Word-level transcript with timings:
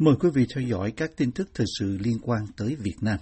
Mời 0.00 0.14
quý 0.20 0.28
vị 0.34 0.46
theo 0.54 0.64
dõi 0.68 0.92
các 0.96 1.10
tin 1.16 1.30
tức 1.32 1.48
thời 1.54 1.66
sự 1.78 1.98
liên 2.00 2.18
quan 2.22 2.42
tới 2.56 2.76
Việt 2.82 2.96
Nam. 3.00 3.18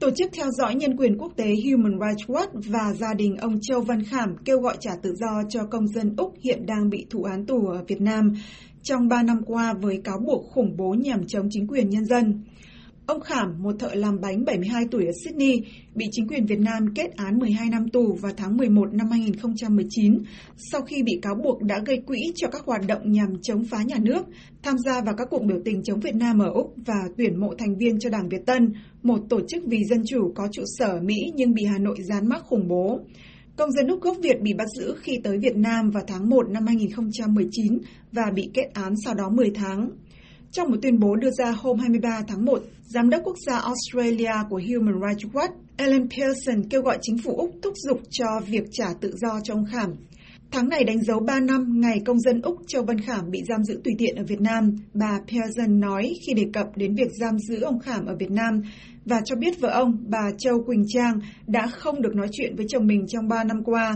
Tổ 0.00 0.10
chức 0.16 0.30
theo 0.32 0.46
dõi 0.58 0.74
nhân 0.74 0.96
quyền 0.96 1.18
quốc 1.18 1.32
tế 1.36 1.44
Human 1.44 1.92
Rights 2.00 2.30
Watch 2.30 2.60
và 2.72 2.92
gia 2.94 3.14
đình 3.14 3.36
ông 3.36 3.58
Châu 3.62 3.80
Văn 3.80 4.02
Khảm 4.04 4.36
kêu 4.44 4.58
gọi 4.58 4.76
trả 4.80 4.90
tự 5.02 5.14
do 5.14 5.42
cho 5.48 5.60
công 5.70 5.88
dân 5.88 6.14
Úc 6.16 6.34
hiện 6.44 6.66
đang 6.66 6.90
bị 6.90 7.06
thụ 7.10 7.22
án 7.22 7.46
tù 7.46 7.66
ở 7.66 7.84
Việt 7.88 8.00
Nam 8.00 8.32
trong 8.82 9.08
3 9.08 9.22
năm 9.22 9.40
qua 9.46 9.74
với 9.80 10.00
cáo 10.04 10.18
buộc 10.18 10.50
khủng 10.50 10.76
bố 10.76 10.94
nhằm 10.94 11.26
chống 11.26 11.48
chính 11.50 11.66
quyền 11.66 11.90
nhân 11.90 12.04
dân. 12.04 12.44
Ông 13.12 13.20
Khảm, 13.20 13.62
một 13.62 13.74
thợ 13.78 13.94
làm 13.94 14.20
bánh 14.20 14.44
72 14.44 14.84
tuổi 14.90 15.06
ở 15.06 15.12
Sydney, 15.24 15.62
bị 15.94 16.06
chính 16.10 16.28
quyền 16.28 16.46
Việt 16.46 16.58
Nam 16.58 16.94
kết 16.94 17.16
án 17.16 17.38
12 17.38 17.68
năm 17.68 17.88
tù 17.88 18.14
vào 18.14 18.32
tháng 18.36 18.56
11 18.56 18.94
năm 18.94 19.10
2019 19.10 20.18
sau 20.56 20.82
khi 20.82 21.02
bị 21.02 21.18
cáo 21.22 21.34
buộc 21.34 21.62
đã 21.62 21.78
gây 21.86 22.02
quỹ 22.06 22.18
cho 22.34 22.48
các 22.48 22.62
hoạt 22.64 22.80
động 22.86 23.12
nhằm 23.12 23.28
chống 23.42 23.64
phá 23.64 23.82
nhà 23.82 23.96
nước, 24.00 24.26
tham 24.62 24.76
gia 24.78 25.00
vào 25.00 25.14
các 25.18 25.28
cuộc 25.30 25.42
biểu 25.42 25.58
tình 25.64 25.82
chống 25.82 26.00
Việt 26.00 26.14
Nam 26.14 26.38
ở 26.38 26.50
Úc 26.50 26.74
và 26.86 26.94
tuyển 27.16 27.40
mộ 27.40 27.54
thành 27.58 27.76
viên 27.78 27.98
cho 27.98 28.10
Đảng 28.10 28.28
Việt 28.28 28.46
Tân, 28.46 28.72
một 29.02 29.20
tổ 29.28 29.40
chức 29.48 29.62
vì 29.66 29.84
dân 29.84 30.02
chủ 30.06 30.32
có 30.34 30.48
trụ 30.52 30.62
sở 30.78 31.00
Mỹ 31.02 31.16
nhưng 31.34 31.54
bị 31.54 31.64
Hà 31.64 31.78
Nội 31.78 31.96
dán 32.02 32.28
mắc 32.28 32.42
khủng 32.44 32.68
bố. 32.68 33.00
Công 33.56 33.72
dân 33.72 33.88
Úc 33.88 34.00
gốc 34.00 34.16
Việt 34.22 34.40
bị 34.40 34.54
bắt 34.54 34.68
giữ 34.78 34.94
khi 35.00 35.18
tới 35.24 35.38
Việt 35.38 35.56
Nam 35.56 35.90
vào 35.90 36.02
tháng 36.06 36.30
1 36.30 36.50
năm 36.50 36.66
2019 36.66 37.78
và 38.12 38.24
bị 38.34 38.50
kết 38.54 38.70
án 38.74 38.94
sau 39.04 39.14
đó 39.14 39.28
10 39.28 39.50
tháng. 39.54 39.90
Trong 40.52 40.70
một 40.70 40.76
tuyên 40.82 41.00
bố 41.00 41.16
đưa 41.16 41.30
ra 41.30 41.50
hôm 41.50 41.78
23 41.78 42.22
tháng 42.28 42.44
1, 42.44 42.62
Giám 42.82 43.10
đốc 43.10 43.22
quốc 43.24 43.36
gia 43.46 43.58
Australia 43.58 44.32
của 44.50 44.60
Human 44.68 45.00
Rights 45.02 45.34
Watch 45.34 45.52
Ellen 45.76 46.08
Pearson 46.10 46.68
kêu 46.70 46.82
gọi 46.82 46.98
chính 47.02 47.18
phủ 47.18 47.36
Úc 47.36 47.50
thúc 47.62 47.72
giục 47.76 48.00
cho 48.10 48.26
việc 48.46 48.62
trả 48.72 48.86
tự 49.00 49.12
do 49.16 49.40
cho 49.44 49.54
ông 49.54 49.64
Khảm. 49.72 49.90
Tháng 50.50 50.68
này 50.68 50.84
đánh 50.84 51.02
dấu 51.02 51.20
3 51.20 51.40
năm 51.40 51.80
ngày 51.80 52.00
công 52.06 52.20
dân 52.20 52.40
Úc 52.42 52.56
Châu 52.66 52.82
Văn 52.82 53.00
Khảm 53.00 53.30
bị 53.30 53.42
giam 53.48 53.64
giữ 53.64 53.80
tùy 53.84 53.94
tiện 53.98 54.16
ở 54.16 54.24
Việt 54.24 54.40
Nam, 54.40 54.76
bà 54.94 55.20
Pearson 55.28 55.80
nói 55.80 56.14
khi 56.26 56.34
đề 56.34 56.44
cập 56.52 56.66
đến 56.76 56.94
việc 56.94 57.08
giam 57.20 57.38
giữ 57.38 57.60
ông 57.60 57.78
Khảm 57.78 58.06
ở 58.06 58.16
Việt 58.16 58.30
Nam 58.30 58.62
và 59.04 59.20
cho 59.24 59.36
biết 59.36 59.60
vợ 59.60 59.68
ông, 59.68 60.04
bà 60.08 60.30
Châu 60.38 60.62
Quỳnh 60.66 60.84
Trang, 60.88 61.20
đã 61.46 61.66
không 61.66 62.02
được 62.02 62.14
nói 62.14 62.28
chuyện 62.32 62.56
với 62.56 62.66
chồng 62.68 62.86
mình 62.86 63.06
trong 63.08 63.28
3 63.28 63.44
năm 63.44 63.64
qua. 63.64 63.94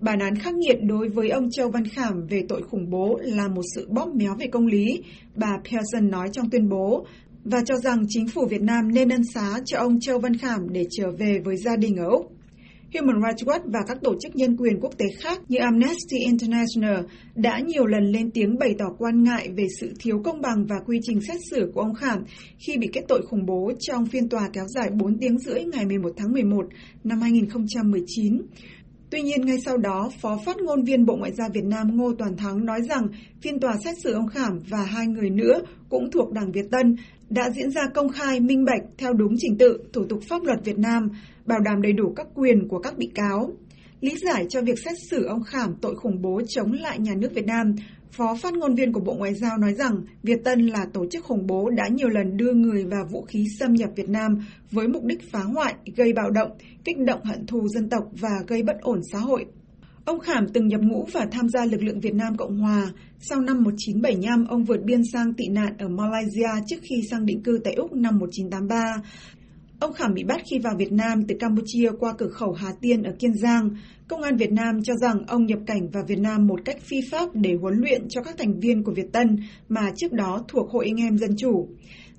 Bản 0.00 0.18
án 0.18 0.36
khắc 0.36 0.54
nghiệt 0.54 0.78
đối 0.82 1.08
với 1.08 1.28
ông 1.28 1.50
Châu 1.50 1.70
Văn 1.70 1.84
Khảm 1.84 2.26
về 2.26 2.42
tội 2.48 2.62
khủng 2.62 2.90
bố 2.90 3.18
là 3.22 3.48
một 3.48 3.62
sự 3.74 3.88
bóp 3.90 4.14
méo 4.14 4.34
về 4.38 4.46
công 4.46 4.66
lý, 4.66 5.02
bà 5.36 5.58
Pearson 5.64 6.10
nói 6.10 6.28
trong 6.32 6.50
tuyên 6.50 6.68
bố, 6.68 7.06
và 7.44 7.58
cho 7.66 7.76
rằng 7.76 8.04
chính 8.08 8.28
phủ 8.28 8.46
Việt 8.46 8.60
Nam 8.62 8.94
nên 8.94 9.08
ân 9.08 9.22
xá 9.34 9.60
cho 9.64 9.78
ông 9.78 10.00
Châu 10.00 10.18
Văn 10.18 10.36
Khảm 10.36 10.60
để 10.72 10.86
trở 10.90 11.10
về 11.18 11.38
với 11.44 11.56
gia 11.56 11.76
đình 11.76 11.96
ở 11.96 12.06
Úc. 12.10 12.32
Human 12.94 13.22
Rights 13.22 13.48
Watch 13.48 13.70
và 13.72 13.78
các 13.88 13.98
tổ 14.02 14.14
chức 14.20 14.36
nhân 14.36 14.56
quyền 14.56 14.80
quốc 14.80 14.98
tế 14.98 15.06
khác 15.18 15.40
như 15.48 15.58
Amnesty 15.58 16.18
International 16.18 17.04
đã 17.34 17.60
nhiều 17.66 17.86
lần 17.86 18.04
lên 18.04 18.30
tiếng 18.30 18.58
bày 18.58 18.74
tỏ 18.78 18.84
quan 18.98 19.22
ngại 19.22 19.48
về 19.56 19.66
sự 19.80 19.92
thiếu 20.00 20.20
công 20.24 20.40
bằng 20.40 20.66
và 20.68 20.76
quy 20.86 20.98
trình 21.02 21.20
xét 21.28 21.36
xử 21.50 21.70
của 21.74 21.80
ông 21.80 21.94
Khảm 21.94 22.18
khi 22.66 22.76
bị 22.76 22.88
kết 22.92 23.02
tội 23.08 23.22
khủng 23.22 23.46
bố 23.46 23.72
trong 23.80 24.06
phiên 24.06 24.28
tòa 24.28 24.48
kéo 24.52 24.64
dài 24.68 24.90
4 25.00 25.18
tiếng 25.18 25.38
rưỡi 25.38 25.64
ngày 25.64 25.86
11 25.86 26.10
tháng 26.16 26.32
11 26.32 26.66
năm 27.04 27.20
2019. 27.20 28.42
Tuy 29.10 29.22
nhiên, 29.22 29.40
ngay 29.46 29.56
sau 29.64 29.76
đó, 29.76 30.10
Phó 30.20 30.38
phát 30.46 30.56
ngôn 30.56 30.84
viên 30.84 31.06
Bộ 31.06 31.16
Ngoại 31.16 31.32
giao 31.32 31.48
Việt 31.54 31.64
Nam 31.64 31.96
Ngô 31.96 32.12
Toàn 32.18 32.36
Thắng 32.36 32.64
nói 32.64 32.80
rằng 32.88 33.06
phiên 33.42 33.60
tòa 33.60 33.76
xét 33.84 33.94
xử 33.98 34.12
ông 34.12 34.28
Khảm 34.28 34.58
và 34.68 34.82
hai 34.82 35.06
người 35.06 35.30
nữa 35.30 35.60
cũng 35.88 36.10
thuộc 36.10 36.32
Đảng 36.32 36.52
Việt 36.52 36.70
Tân 36.70 36.96
đã 37.30 37.50
diễn 37.50 37.70
ra 37.70 37.82
công 37.94 38.08
khai, 38.08 38.40
minh 38.40 38.64
bạch 38.64 38.82
theo 38.98 39.12
đúng 39.12 39.34
trình 39.38 39.58
tự, 39.58 39.78
thủ 39.92 40.04
tục 40.08 40.20
pháp 40.28 40.42
luật 40.44 40.64
Việt 40.64 40.78
Nam, 40.78 41.08
bảo 41.46 41.60
đảm 41.60 41.82
đầy 41.82 41.92
đủ 41.92 42.12
các 42.16 42.26
quyền 42.34 42.68
của 42.68 42.78
các 42.78 42.98
bị 42.98 43.10
cáo. 43.14 43.52
Lý 44.00 44.14
giải 44.24 44.46
cho 44.48 44.62
việc 44.62 44.78
xét 44.84 44.94
xử 45.10 45.24
ông 45.24 45.42
Khảm 45.42 45.74
tội 45.80 45.94
khủng 45.96 46.22
bố 46.22 46.40
chống 46.48 46.72
lại 46.72 46.98
nhà 46.98 47.14
nước 47.14 47.34
Việt 47.34 47.46
Nam, 47.46 47.74
Phó 48.12 48.34
phát 48.34 48.54
ngôn 48.54 48.74
viên 48.74 48.92
của 48.92 49.00
Bộ 49.00 49.14
Ngoại 49.14 49.34
giao 49.34 49.58
nói 49.58 49.74
rằng 49.74 50.02
Việt 50.22 50.44
Tân 50.44 50.66
là 50.66 50.86
tổ 50.92 51.06
chức 51.10 51.24
khủng 51.24 51.46
bố 51.46 51.70
đã 51.70 51.88
nhiều 51.88 52.08
lần 52.08 52.36
đưa 52.36 52.52
người 52.52 52.84
và 52.84 53.04
vũ 53.10 53.22
khí 53.22 53.46
xâm 53.58 53.74
nhập 53.74 53.90
Việt 53.96 54.08
Nam 54.08 54.46
với 54.70 54.88
mục 54.88 55.04
đích 55.04 55.30
phá 55.32 55.40
hoại, 55.40 55.74
gây 55.96 56.12
bạo 56.12 56.30
động, 56.30 56.50
kích 56.84 56.98
động 56.98 57.24
hận 57.24 57.46
thù 57.46 57.68
dân 57.68 57.88
tộc 57.88 58.04
và 58.12 58.42
gây 58.46 58.62
bất 58.62 58.76
ổn 58.80 59.00
xã 59.12 59.18
hội. 59.18 59.46
Ông 60.04 60.20
Khảm 60.20 60.48
từng 60.48 60.68
nhập 60.68 60.80
ngũ 60.80 61.06
và 61.12 61.26
tham 61.30 61.48
gia 61.48 61.64
lực 61.64 61.82
lượng 61.82 62.00
Việt 62.00 62.14
Nam 62.14 62.36
Cộng 62.36 62.58
Hòa. 62.58 62.92
Sau 63.18 63.40
năm 63.40 63.62
1975, 63.62 64.46
ông 64.48 64.64
vượt 64.64 64.82
biên 64.84 65.02
sang 65.12 65.34
tị 65.34 65.48
nạn 65.48 65.74
ở 65.78 65.88
Malaysia 65.88 66.64
trước 66.66 66.76
khi 66.82 67.02
sang 67.10 67.26
định 67.26 67.42
cư 67.42 67.60
tại 67.64 67.74
Úc 67.74 67.92
năm 67.92 68.18
1983. 68.18 69.02
Ông 69.80 69.92
Khảm 69.92 70.14
bị 70.14 70.24
bắt 70.24 70.40
khi 70.50 70.58
vào 70.58 70.74
Việt 70.78 70.92
Nam 70.92 71.22
từ 71.28 71.34
Campuchia 71.40 71.90
qua 71.98 72.12
cửa 72.18 72.28
khẩu 72.28 72.52
Hà 72.52 72.72
Tiên 72.80 73.02
ở 73.02 73.12
Kiên 73.18 73.34
Giang. 73.34 73.70
Công 74.08 74.22
an 74.22 74.36
Việt 74.36 74.52
Nam 74.52 74.82
cho 74.82 74.94
rằng 75.00 75.24
ông 75.26 75.46
nhập 75.46 75.58
cảnh 75.66 75.88
vào 75.92 76.04
Việt 76.08 76.18
Nam 76.18 76.46
một 76.46 76.60
cách 76.64 76.76
phi 76.80 76.96
pháp 77.10 77.28
để 77.34 77.54
huấn 77.60 77.74
luyện 77.74 78.08
cho 78.08 78.22
các 78.22 78.38
thành 78.38 78.60
viên 78.60 78.84
của 78.84 78.92
Việt 78.92 79.12
Tân 79.12 79.36
mà 79.68 79.90
trước 79.96 80.12
đó 80.12 80.44
thuộc 80.48 80.70
Hội 80.70 80.86
anh 80.86 81.04
em 81.04 81.18
Dân 81.18 81.36
Chủ. 81.36 81.68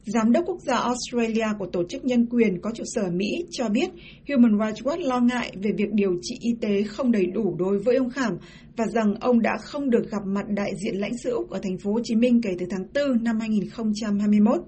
Giám 0.06 0.32
đốc 0.32 0.44
quốc 0.48 0.58
gia 0.68 0.76
Australia 0.78 1.48
của 1.60 1.66
Tổ 1.66 1.84
chức 1.90 2.06
Nhân 2.06 2.26
quyền 2.26 2.62
có 2.62 2.72
trụ 2.76 2.84
sở 2.86 3.10
Mỹ 3.14 3.46
cho 3.52 3.70
biết 3.70 3.90
Human 4.30 4.60
Rights 4.60 4.82
Watch 4.84 5.08
lo 5.08 5.20
ngại 5.20 5.52
về 5.64 5.72
việc 5.78 5.92
điều 5.92 6.16
trị 6.22 6.36
y 6.40 6.52
tế 6.62 6.84
không 6.84 7.12
đầy 7.12 7.26
đủ 7.26 7.56
đối 7.60 7.80
với 7.80 7.96
ông 7.96 8.10
Khảm 8.10 8.38
và 8.78 8.86
rằng 8.94 9.16
ông 9.20 9.42
đã 9.42 9.58
không 9.62 9.90
được 9.90 10.12
gặp 10.12 10.22
mặt 10.26 10.46
đại 10.50 10.72
diện 10.84 10.96
lãnh 10.96 11.18
sự 11.24 11.30
Úc 11.30 11.50
ở 11.50 11.60
thành 11.64 11.78
phố 11.78 11.92
Hồ 11.92 12.00
Chí 12.04 12.16
Minh 12.16 12.42
kể 12.42 12.50
từ 12.60 12.66
tháng 12.70 12.86
4 12.94 13.24
năm 13.24 13.40
2021. 13.40 14.62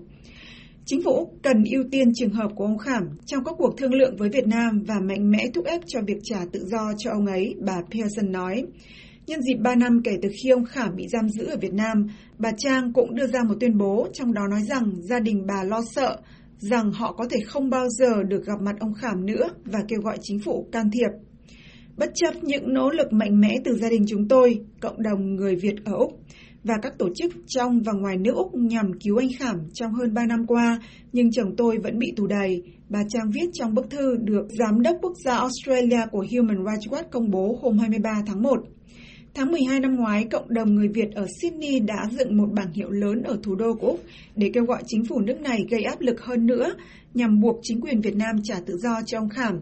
Chính 0.86 1.02
phủ 1.04 1.30
cần 1.44 1.64
ưu 1.72 1.84
tiên 1.92 2.14
trường 2.16 2.34
hợp 2.34 2.52
của 2.56 2.66
ông 2.66 2.78
Khảm 2.78 3.04
trong 3.26 3.44
các 3.44 3.56
cuộc 3.58 3.78
thương 3.78 3.94
lượng 3.94 4.16
với 4.18 4.30
Việt 4.30 4.48
Nam 4.48 4.84
và 4.88 4.96
mạnh 5.00 5.32
mẽ 5.32 5.46
thúc 5.54 5.66
ép 5.66 5.82
cho 5.88 6.00
việc 6.08 6.18
trả 6.24 6.46
tự 6.52 6.66
do 6.66 6.94
cho 6.98 7.12
ông 7.12 7.26
ấy, 7.26 7.56
bà 7.60 7.82
Pearson 7.92 8.32
nói. 8.32 8.64
Nhân 9.28 9.42
dịp 9.42 9.56
3 9.56 9.76
năm 9.76 10.02
kể 10.04 10.12
từ 10.22 10.30
khi 10.44 10.50
ông 10.50 10.66
Khảm 10.66 10.96
bị 10.96 11.08
giam 11.08 11.30
giữ 11.30 11.46
ở 11.46 11.58
Việt 11.62 11.74
Nam, 11.74 12.08
bà 12.38 12.52
Trang 12.58 12.94
cũng 12.94 13.16
đưa 13.16 13.28
ra 13.28 13.44
một 13.44 13.56
tuyên 13.60 13.78
bố 13.78 14.08
trong 14.14 14.34
đó 14.34 14.42
nói 14.50 14.62
rằng 14.70 14.92
gia 14.96 15.20
đình 15.20 15.46
bà 15.48 15.64
lo 15.64 15.82
sợ 15.96 16.18
rằng 16.60 16.92
họ 16.92 17.14
có 17.18 17.26
thể 17.30 17.38
không 17.46 17.70
bao 17.70 17.90
giờ 17.90 18.24
được 18.28 18.46
gặp 18.46 18.62
mặt 18.62 18.76
ông 18.80 18.94
Khảm 18.94 19.26
nữa 19.26 19.50
và 19.66 19.80
kêu 19.88 20.00
gọi 20.02 20.18
chính 20.22 20.40
phủ 20.40 20.68
can 20.72 20.90
thiệp. 20.92 21.10
Bất 21.98 22.12
chấp 22.16 22.44
những 22.44 22.74
nỗ 22.74 22.90
lực 22.90 23.14
mạnh 23.14 23.42
mẽ 23.42 23.56
từ 23.66 23.74
gia 23.76 23.90
đình 23.90 24.06
chúng 24.08 24.28
tôi, 24.28 24.60
cộng 24.80 25.04
đồng 25.04 25.36
người 25.36 25.56
Việt 25.56 25.76
ở 25.86 25.94
Úc, 25.94 26.20
và 26.63 26.74
các 26.81 26.97
tổ 26.97 27.09
chức 27.16 27.31
trong 27.47 27.81
và 27.81 27.94
ngoài 27.94 28.18
nước 28.18 28.35
Úc 28.35 28.56
nhằm 28.56 28.91
cứu 29.00 29.18
anh 29.18 29.29
Khảm 29.40 29.56
trong 29.74 29.94
hơn 29.94 30.13
3 30.13 30.25
năm 30.25 30.47
qua, 30.47 30.79
nhưng 31.13 31.31
chồng 31.31 31.56
tôi 31.57 31.78
vẫn 31.78 32.00
bị 32.00 32.13
tù 32.16 32.28
đầy. 32.28 32.63
Bà 32.90 33.00
Trang 33.09 33.31
viết 33.31 33.50
trong 33.53 33.75
bức 33.75 33.90
thư 33.90 34.18
được 34.18 34.47
Giám 34.59 34.81
đốc 34.81 34.97
Quốc 35.02 35.13
gia 35.25 35.38
Australia 35.38 36.06
của 36.12 36.25
Human 36.31 36.66
Rights 36.66 36.94
Watch 36.94 37.09
công 37.12 37.31
bố 37.31 37.59
hôm 37.62 37.78
23 37.78 38.23
tháng 38.28 38.41
1. 38.41 38.63
Tháng 39.34 39.52
12 39.52 39.79
năm 39.79 39.96
ngoái, 39.96 40.25
cộng 40.31 40.53
đồng 40.53 40.75
người 40.75 40.88
Việt 40.88 41.12
ở 41.16 41.28
Sydney 41.41 41.79
đã 41.79 42.09
dựng 42.12 42.38
một 42.38 42.47
bảng 42.53 42.72
hiệu 42.72 42.90
lớn 42.90 43.22
ở 43.23 43.40
thủ 43.44 43.56
đô 43.56 43.73
của 43.73 43.88
Úc 43.88 44.03
để 44.35 44.52
kêu 44.53 44.66
gọi 44.66 44.84
chính 44.88 45.06
phủ 45.06 45.19
nước 45.19 45.41
này 45.41 45.66
gây 45.69 45.84
áp 45.84 46.02
lực 46.02 46.22
hơn 46.22 46.46
nữa 46.46 46.73
nhằm 47.13 47.41
buộc 47.41 47.59
chính 47.63 47.81
quyền 47.81 48.02
Việt 48.02 48.16
Nam 48.16 48.35
trả 48.44 48.56
tự 48.66 48.78
do 48.78 49.02
cho 49.06 49.19
ông 49.19 49.29
Khảm. 49.29 49.62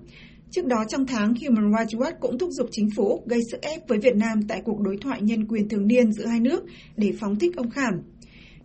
Trước 0.51 0.65
đó 0.65 0.83
trong 0.89 1.05
tháng, 1.05 1.33
Human 1.35 1.73
Rights 1.77 1.95
Watch 2.01 2.19
cũng 2.19 2.37
thúc 2.37 2.49
giục 2.51 2.67
chính 2.71 2.89
phủ 2.95 3.07
Úc 3.07 3.27
gây 3.27 3.39
sức 3.51 3.61
ép 3.61 3.87
với 3.87 3.99
Việt 3.99 4.15
Nam 4.15 4.41
tại 4.47 4.61
cuộc 4.65 4.79
đối 4.79 4.97
thoại 4.97 5.21
nhân 5.21 5.47
quyền 5.47 5.69
thường 5.69 5.87
niên 5.87 6.11
giữa 6.11 6.25
hai 6.25 6.39
nước 6.39 6.63
để 6.97 7.11
phóng 7.19 7.35
thích 7.35 7.55
ông 7.55 7.69
Khảm. 7.69 7.93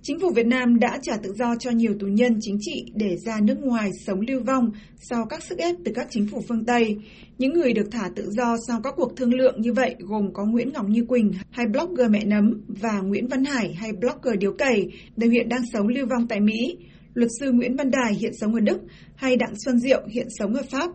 Chính 0.03 0.21
phủ 0.21 0.31
Việt 0.31 0.47
Nam 0.47 0.79
đã 0.79 0.99
trả 1.03 1.17
tự 1.23 1.33
do 1.39 1.57
cho 1.57 1.71
nhiều 1.71 1.95
tù 2.01 2.07
nhân 2.07 2.39
chính 2.41 2.59
trị 2.61 2.85
để 2.95 3.17
ra 3.25 3.41
nước 3.41 3.59
ngoài 3.61 3.91
sống 4.07 4.21
lưu 4.29 4.41
vong 4.41 4.71
sau 4.97 5.27
các 5.27 5.43
sức 5.43 5.59
ép 5.59 5.77
từ 5.85 5.93
các 5.95 6.07
chính 6.11 6.27
phủ 6.27 6.43
phương 6.49 6.65
Tây. 6.65 6.97
Những 7.39 7.53
người 7.53 7.73
được 7.73 7.89
thả 7.91 8.11
tự 8.17 8.31
do 8.31 8.57
sau 8.69 8.81
các 8.81 8.95
cuộc 8.97 9.17
thương 9.17 9.35
lượng 9.35 9.61
như 9.61 9.73
vậy 9.73 9.95
gồm 9.99 10.33
có 10.33 10.45
Nguyễn 10.45 10.73
Ngọc 10.73 10.89
Như 10.89 11.05
Quỳnh 11.05 11.33
hay 11.51 11.67
blogger 11.67 12.11
mẹ 12.11 12.25
nấm 12.25 12.65
và 12.69 13.01
Nguyễn 13.01 13.29
Văn 13.29 13.45
Hải 13.45 13.75
hay 13.75 13.93
blogger 13.93 14.39
điếu 14.39 14.53
cày 14.53 14.87
đều 15.17 15.31
hiện 15.31 15.49
đang 15.49 15.63
sống 15.73 15.89
lưu 15.89 16.07
vong 16.07 16.29
tại 16.29 16.41
Mỹ. 16.41 16.77
Luật 17.15 17.31
sư 17.41 17.53
Nguyễn 17.53 17.77
Văn 17.77 17.91
Đài 17.91 18.15
hiện 18.15 18.33
sống 18.41 18.55
ở 18.55 18.61
Đức 18.61 18.79
hay 19.15 19.37
Đặng 19.37 19.55
Xuân 19.65 19.79
Diệu 19.81 20.03
hiện 20.09 20.27
sống 20.39 20.55
ở 20.55 20.63
Pháp. 20.71 20.91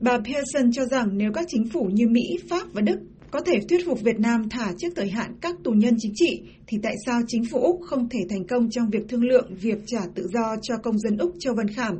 Bà 0.00 0.18
Pearson 0.18 0.72
cho 0.72 0.84
rằng 0.84 1.08
nếu 1.12 1.32
các 1.32 1.46
chính 1.48 1.68
phủ 1.68 1.88
như 1.92 2.08
Mỹ, 2.08 2.22
Pháp 2.50 2.72
và 2.72 2.80
Đức 2.80 2.98
có 3.30 3.40
thể 3.40 3.60
thuyết 3.68 3.86
phục 3.86 4.02
Việt 4.02 4.20
Nam 4.20 4.48
thả 4.48 4.72
trước 4.78 4.88
thời 4.96 5.10
hạn 5.10 5.34
các 5.40 5.54
tù 5.64 5.70
nhân 5.70 5.94
chính 5.98 6.12
trị, 6.14 6.40
thì 6.66 6.78
tại 6.82 6.94
sao 7.06 7.20
chính 7.26 7.44
phủ 7.44 7.58
Úc 7.58 7.80
không 7.82 8.08
thể 8.08 8.18
thành 8.30 8.46
công 8.46 8.70
trong 8.70 8.90
việc 8.90 9.08
thương 9.08 9.24
lượng 9.24 9.54
việc 9.60 9.78
trả 9.86 10.00
tự 10.14 10.26
do 10.32 10.56
cho 10.62 10.76
công 10.76 10.98
dân 10.98 11.18
Úc 11.18 11.34
Châu 11.40 11.54
Văn 11.54 11.68
Khảm? 11.68 11.94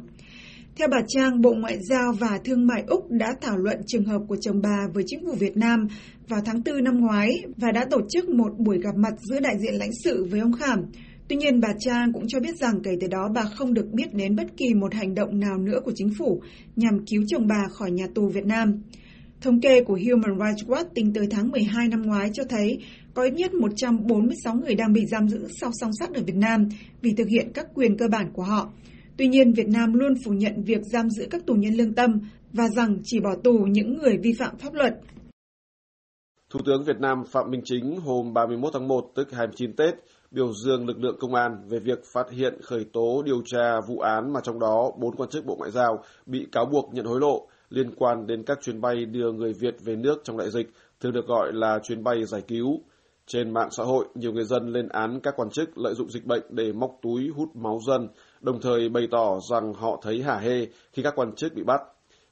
Theo 0.76 0.88
bà 0.88 0.98
Trang, 1.08 1.40
Bộ 1.40 1.54
Ngoại 1.54 1.78
giao 1.90 2.12
và 2.12 2.38
Thương 2.44 2.66
mại 2.66 2.84
Úc 2.86 3.10
đã 3.10 3.34
thảo 3.40 3.56
luận 3.56 3.76
trường 3.86 4.04
hợp 4.04 4.20
của 4.28 4.36
chồng 4.40 4.60
bà 4.62 4.88
với 4.94 5.04
chính 5.06 5.20
phủ 5.26 5.32
Việt 5.38 5.56
Nam 5.56 5.88
vào 6.28 6.40
tháng 6.44 6.62
4 6.64 6.84
năm 6.84 7.00
ngoái 7.00 7.30
và 7.56 7.72
đã 7.72 7.84
tổ 7.90 8.00
chức 8.10 8.28
một 8.28 8.58
buổi 8.58 8.78
gặp 8.80 8.96
mặt 8.96 9.14
giữa 9.20 9.40
đại 9.40 9.54
diện 9.58 9.74
lãnh 9.74 9.92
sự 10.04 10.26
với 10.30 10.40
ông 10.40 10.52
Khảm. 10.52 10.80
Tuy 11.28 11.36
nhiên, 11.36 11.60
bà 11.60 11.68
Trang 11.78 12.12
cũng 12.12 12.24
cho 12.28 12.40
biết 12.40 12.56
rằng 12.56 12.80
kể 12.84 12.90
từ 13.00 13.06
đó 13.06 13.28
bà 13.34 13.42
không 13.42 13.74
được 13.74 13.86
biết 13.92 14.14
đến 14.14 14.36
bất 14.36 14.56
kỳ 14.56 14.74
một 14.74 14.94
hành 14.94 15.14
động 15.14 15.40
nào 15.40 15.58
nữa 15.58 15.80
của 15.84 15.92
chính 15.94 16.10
phủ 16.18 16.42
nhằm 16.76 17.04
cứu 17.06 17.22
chồng 17.28 17.46
bà 17.46 17.68
khỏi 17.70 17.90
nhà 17.90 18.06
tù 18.14 18.28
Việt 18.28 18.46
Nam. 18.46 18.82
Thống 19.40 19.60
kê 19.60 19.82
của 19.84 19.98
Human 20.06 20.38
Rights 20.38 20.70
Watch 20.70 20.88
tính 20.94 21.12
tới 21.14 21.26
tháng 21.30 21.50
12 21.50 21.88
năm 21.88 22.02
ngoái 22.02 22.30
cho 22.32 22.44
thấy 22.48 22.78
có 23.14 23.22
ít 23.22 23.32
nhất 23.32 23.54
146 23.54 24.54
người 24.54 24.74
đang 24.74 24.92
bị 24.92 25.06
giam 25.06 25.28
giữ 25.28 25.48
sau 25.60 25.70
song 25.80 25.90
sắt 26.00 26.14
ở 26.14 26.22
Việt 26.26 26.36
Nam 26.36 26.68
vì 27.02 27.12
thực 27.12 27.28
hiện 27.28 27.50
các 27.54 27.66
quyền 27.74 27.96
cơ 27.96 28.08
bản 28.08 28.30
của 28.32 28.42
họ. 28.42 28.72
Tuy 29.16 29.28
nhiên, 29.28 29.52
Việt 29.52 29.68
Nam 29.68 29.94
luôn 29.94 30.14
phủ 30.24 30.32
nhận 30.32 30.62
việc 30.62 30.80
giam 30.92 31.10
giữ 31.10 31.26
các 31.30 31.46
tù 31.46 31.54
nhân 31.54 31.74
lương 31.74 31.94
tâm 31.94 32.20
và 32.52 32.68
rằng 32.68 32.98
chỉ 33.04 33.20
bỏ 33.20 33.34
tù 33.44 33.58
những 33.70 33.98
người 33.98 34.18
vi 34.22 34.32
phạm 34.32 34.58
pháp 34.58 34.74
luật. 34.74 35.00
Thủ 36.50 36.60
tướng 36.66 36.84
Việt 36.84 37.00
Nam 37.00 37.24
Phạm 37.32 37.50
Minh 37.50 37.60
Chính 37.64 37.96
hôm 37.96 38.34
31 38.34 38.72
tháng 38.72 38.88
1 38.88 39.10
tức 39.14 39.32
29 39.32 39.76
Tết 39.76 39.94
biểu 40.30 40.52
dương 40.52 40.86
lực 40.86 40.98
lượng 41.00 41.16
công 41.20 41.34
an 41.34 41.64
về 41.68 41.78
việc 41.78 42.04
phát 42.12 42.30
hiện 42.30 42.62
khởi 42.62 42.86
tố 42.92 43.22
điều 43.22 43.42
tra 43.46 43.80
vụ 43.88 43.98
án 43.98 44.32
mà 44.32 44.40
trong 44.40 44.60
đó 44.60 44.90
bốn 44.98 45.16
quan 45.16 45.28
chức 45.28 45.46
Bộ 45.46 45.56
Ngoại 45.56 45.70
giao 45.70 46.04
bị 46.26 46.46
cáo 46.52 46.66
buộc 46.66 46.94
nhận 46.94 47.04
hối 47.04 47.20
lộ 47.20 47.48
liên 47.70 47.94
quan 47.96 48.26
đến 48.26 48.42
các 48.42 48.58
chuyến 48.62 48.80
bay 48.80 49.04
đưa 49.04 49.32
người 49.32 49.52
Việt 49.52 49.74
về 49.84 49.96
nước 49.96 50.20
trong 50.24 50.36
đại 50.36 50.50
dịch, 50.50 50.70
thường 51.00 51.12
được 51.12 51.26
gọi 51.26 51.52
là 51.52 51.78
chuyến 51.82 52.04
bay 52.04 52.24
giải 52.24 52.42
cứu. 52.48 52.80
Trên 53.26 53.50
mạng 53.54 53.68
xã 53.70 53.84
hội, 53.84 54.04
nhiều 54.14 54.32
người 54.32 54.44
dân 54.44 54.72
lên 54.72 54.88
án 54.88 55.20
các 55.20 55.34
quan 55.36 55.50
chức 55.50 55.78
lợi 55.78 55.94
dụng 55.94 56.10
dịch 56.10 56.26
bệnh 56.26 56.42
để 56.50 56.72
móc 56.72 56.98
túi 57.02 57.28
hút 57.36 57.56
máu 57.56 57.80
dân, 57.86 58.08
đồng 58.40 58.60
thời 58.60 58.88
bày 58.88 59.08
tỏ 59.10 59.38
rằng 59.50 59.74
họ 59.74 60.00
thấy 60.02 60.22
hả 60.22 60.38
hê 60.38 60.66
khi 60.92 61.02
các 61.02 61.12
quan 61.16 61.34
chức 61.34 61.54
bị 61.54 61.62
bắt. 61.62 61.80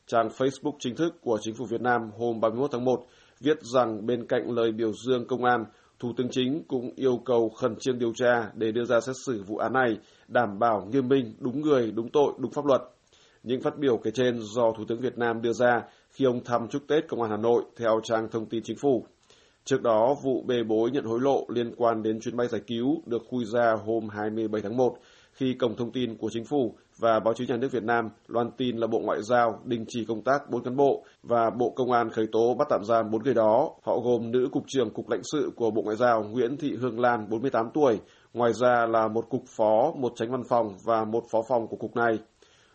Trang 0.07 0.29
Facebook 0.29 0.77
chính 0.79 0.97
thức 0.97 1.15
của 1.21 1.39
chính 1.43 1.55
phủ 1.55 1.65
Việt 1.65 1.81
Nam 1.81 2.11
hôm 2.19 2.41
31 2.41 2.71
tháng 2.73 2.85
1 2.85 3.07
viết 3.41 3.63
rằng 3.63 4.07
bên 4.07 4.27
cạnh 4.27 4.51
lời 4.51 4.73
biểu 4.73 4.93
dương 4.93 5.27
công 5.27 5.45
an, 5.45 5.65
Thủ 5.99 6.13
tướng 6.17 6.29
Chính 6.31 6.63
cũng 6.69 6.91
yêu 6.97 7.21
cầu 7.25 7.49
khẩn 7.49 7.77
trương 7.77 7.99
điều 7.99 8.13
tra 8.15 8.51
để 8.55 8.73
đưa 8.73 8.85
ra 8.85 9.01
xét 9.01 9.17
xử 9.27 9.43
vụ 9.43 9.57
án 9.57 9.73
này, 9.73 9.99
đảm 10.29 10.59
bảo 10.59 10.89
nghiêm 10.93 11.09
minh, 11.09 11.35
đúng 11.39 11.61
người, 11.61 11.91
đúng 11.91 12.09
tội, 12.13 12.33
đúng 12.39 12.53
pháp 12.53 12.65
luật. 12.65 12.81
Những 13.43 13.63
phát 13.63 13.79
biểu 13.79 13.97
kể 13.97 14.11
trên 14.11 14.41
do 14.55 14.73
Thủ 14.79 14.85
tướng 14.89 15.01
Việt 15.01 15.19
Nam 15.19 15.43
đưa 15.43 15.53
ra 15.53 15.83
khi 16.11 16.25
ông 16.25 16.45
thăm 16.45 16.69
chúc 16.69 16.83
Tết 16.89 17.09
Công 17.09 17.23
an 17.23 17.31
Hà 17.31 17.37
Nội 17.37 17.63
theo 17.77 18.01
trang 18.05 18.29
thông 18.31 18.47
tin 18.47 18.63
chính 18.63 18.77
phủ. 18.77 19.07
Trước 19.65 19.83
đó, 19.83 20.15
vụ 20.23 20.43
bê 20.47 20.63
bối 20.63 20.91
nhận 20.91 21.05
hối 21.05 21.21
lộ 21.21 21.47
liên 21.49 21.75
quan 21.77 22.03
đến 22.03 22.21
chuyến 22.21 22.37
bay 22.37 22.49
giải 22.49 22.61
cứu 22.67 23.03
được 23.07 23.23
khui 23.31 23.45
ra 23.45 23.77
hôm 23.87 24.09
27 24.09 24.63
tháng 24.63 24.77
1 24.77 24.97
khi 25.37 25.55
Cổng 25.55 25.77
Thông 25.77 25.93
tin 25.93 26.17
của 26.17 26.29
Chính 26.33 26.45
phủ 26.45 26.75
và 26.99 27.21
Báo 27.21 27.35
chí 27.35 27.47
Nhà 27.47 27.57
nước 27.57 27.73
Việt 27.73 27.83
Nam 27.83 28.09
loan 28.27 28.51
tin 28.57 28.77
là 28.77 28.87
Bộ 28.87 28.99
Ngoại 28.99 29.23
giao 29.23 29.61
đình 29.65 29.85
chỉ 29.89 30.05
công 30.09 30.23
tác 30.23 30.51
4 30.51 30.63
cán 30.63 30.77
bộ 30.77 31.05
và 31.23 31.51
Bộ 31.51 31.71
Công 31.71 31.93
an 31.93 32.11
khởi 32.11 32.27
tố 32.33 32.55
bắt 32.55 32.67
tạm 32.71 32.85
giam 32.85 33.11
4 33.11 33.23
người 33.23 33.35
đó. 33.35 33.71
Họ 33.83 34.01
gồm 34.01 34.31
nữ 34.31 34.49
Cục 34.53 34.65
trưởng 34.67 34.91
Cục 34.91 35.09
lãnh 35.09 35.23
sự 35.33 35.51
của 35.57 35.71
Bộ 35.71 35.83
Ngoại 35.83 35.97
giao 35.97 36.23
Nguyễn 36.23 36.57
Thị 36.57 36.77
Hương 36.81 37.01
Lan, 37.01 37.31
48 37.31 37.71
tuổi, 37.75 38.01
ngoài 38.35 38.53
ra 38.53 38.87
là 38.87 39.09
một 39.09 39.25
cục 39.29 39.43
phó, 39.57 39.93
một 39.97 40.13
tránh 40.17 40.31
văn 40.31 40.43
phòng 40.49 40.75
và 40.85 41.05
một 41.05 41.25
phó 41.31 41.43
phòng 41.49 41.67
của 41.69 41.77
cục 41.77 41.97
này. 41.97 42.19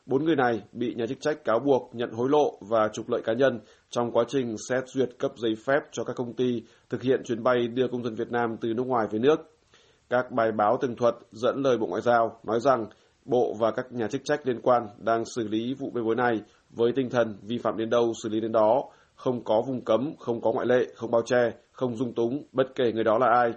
Bốn 0.05 0.25
người 0.25 0.35
này 0.35 0.61
bị 0.71 0.93
nhà 0.93 1.05
chức 1.07 1.17
trách 1.21 1.43
cáo 1.45 1.59
buộc 1.59 1.89
nhận 1.93 2.11
hối 2.11 2.29
lộ 2.29 2.57
và 2.69 2.89
trục 2.93 3.09
lợi 3.09 3.21
cá 3.25 3.33
nhân 3.33 3.59
trong 3.89 4.11
quá 4.11 4.23
trình 4.27 4.55
xét 4.69 4.83
duyệt 4.87 5.09
cấp 5.19 5.31
giấy 5.37 5.55
phép 5.65 5.79
cho 5.91 6.03
các 6.03 6.15
công 6.15 6.33
ty 6.33 6.63
thực 6.89 7.01
hiện 7.01 7.21
chuyến 7.23 7.43
bay 7.43 7.67
đưa 7.67 7.87
công 7.87 8.03
dân 8.03 8.15
Việt 8.15 8.31
Nam 8.31 8.57
từ 8.61 8.73
nước 8.73 8.87
ngoài 8.87 9.07
về 9.11 9.19
nước. 9.19 9.51
Các 10.11 10.31
bài 10.31 10.51
báo 10.51 10.77
tường 10.81 10.95
thuật 10.95 11.15
dẫn 11.31 11.61
lời 11.63 11.77
Bộ 11.77 11.87
Ngoại 11.87 12.01
giao 12.01 12.39
nói 12.43 12.59
rằng 12.59 12.85
Bộ 13.25 13.53
và 13.59 13.71
các 13.71 13.91
nhà 13.91 14.07
chức 14.07 14.21
trách 14.23 14.47
liên 14.47 14.61
quan 14.61 14.87
đang 14.97 15.25
xử 15.25 15.47
lý 15.47 15.73
vụ 15.73 15.89
bê 15.93 16.01
bối 16.01 16.15
này 16.15 16.41
với 16.69 16.91
tinh 16.95 17.09
thần 17.09 17.37
vi 17.41 17.57
phạm 17.57 17.77
đến 17.77 17.89
đâu 17.89 18.13
xử 18.23 18.29
lý 18.29 18.39
đến 18.39 18.51
đó, 18.51 18.83
không 19.15 19.43
có 19.43 19.61
vùng 19.67 19.81
cấm, 19.81 20.13
không 20.19 20.41
có 20.41 20.51
ngoại 20.51 20.67
lệ, 20.67 20.87
không 20.95 21.11
bao 21.11 21.21
che, 21.25 21.51
không 21.71 21.95
dung 21.95 22.13
túng, 22.13 22.43
bất 22.51 22.75
kể 22.75 22.91
người 22.91 23.03
đó 23.03 23.17
là 23.17 23.27
ai. 23.27 23.53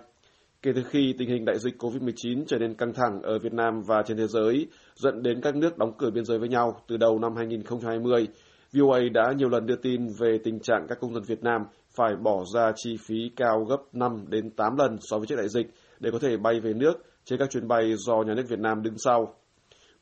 Kể 0.63 0.73
từ 0.75 0.83
khi 0.89 1.15
tình 1.19 1.29
hình 1.29 1.45
đại 1.45 1.59
dịch 1.59 1.75
COVID-19 1.79 2.45
trở 2.47 2.59
nên 2.59 2.75
căng 2.75 2.93
thẳng 2.93 3.23
ở 3.23 3.39
Việt 3.39 3.53
Nam 3.53 3.83
và 3.87 4.03
trên 4.07 4.17
thế 4.17 4.27
giới, 4.27 4.67
dẫn 4.95 5.23
đến 5.23 5.41
các 5.41 5.57
nước 5.57 5.79
đóng 5.79 5.93
cửa 5.99 6.11
biên 6.11 6.25
giới 6.25 6.39
với 6.39 6.49
nhau 6.49 6.81
từ 6.89 6.97
đầu 6.97 7.19
năm 7.19 7.37
2020, 7.37 8.29
VOA 8.73 8.99
đã 9.15 9.33
nhiều 9.37 9.49
lần 9.49 9.67
đưa 9.67 9.77
tin 9.77 10.09
về 10.19 10.39
tình 10.45 10.61
trạng 10.61 10.87
các 10.89 10.99
công 11.01 11.15
dân 11.15 11.23
Việt 11.23 11.43
Nam 11.43 11.63
phải 11.95 12.17
bỏ 12.17 12.45
ra 12.55 12.73
chi 12.77 12.97
phí 13.07 13.31
cao 13.37 13.65
gấp 13.65 13.77
5 13.93 14.25
đến 14.29 14.51
8 14.51 14.77
lần 14.77 14.97
so 15.01 15.19
với 15.19 15.27
trước 15.27 15.37
đại 15.37 15.49
dịch 15.49 15.67
để 16.01 16.11
có 16.11 16.19
thể 16.19 16.37
bay 16.37 16.61
về 16.61 16.73
nước 16.73 16.95
trên 17.25 17.39
các 17.39 17.51
chuyến 17.51 17.69
bay 17.69 17.95
do 17.97 18.23
nhà 18.23 18.35
nước 18.35 18.49
Việt 18.49 18.59
Nam 18.59 18.83
đứng 18.83 18.99
sau. 18.99 19.35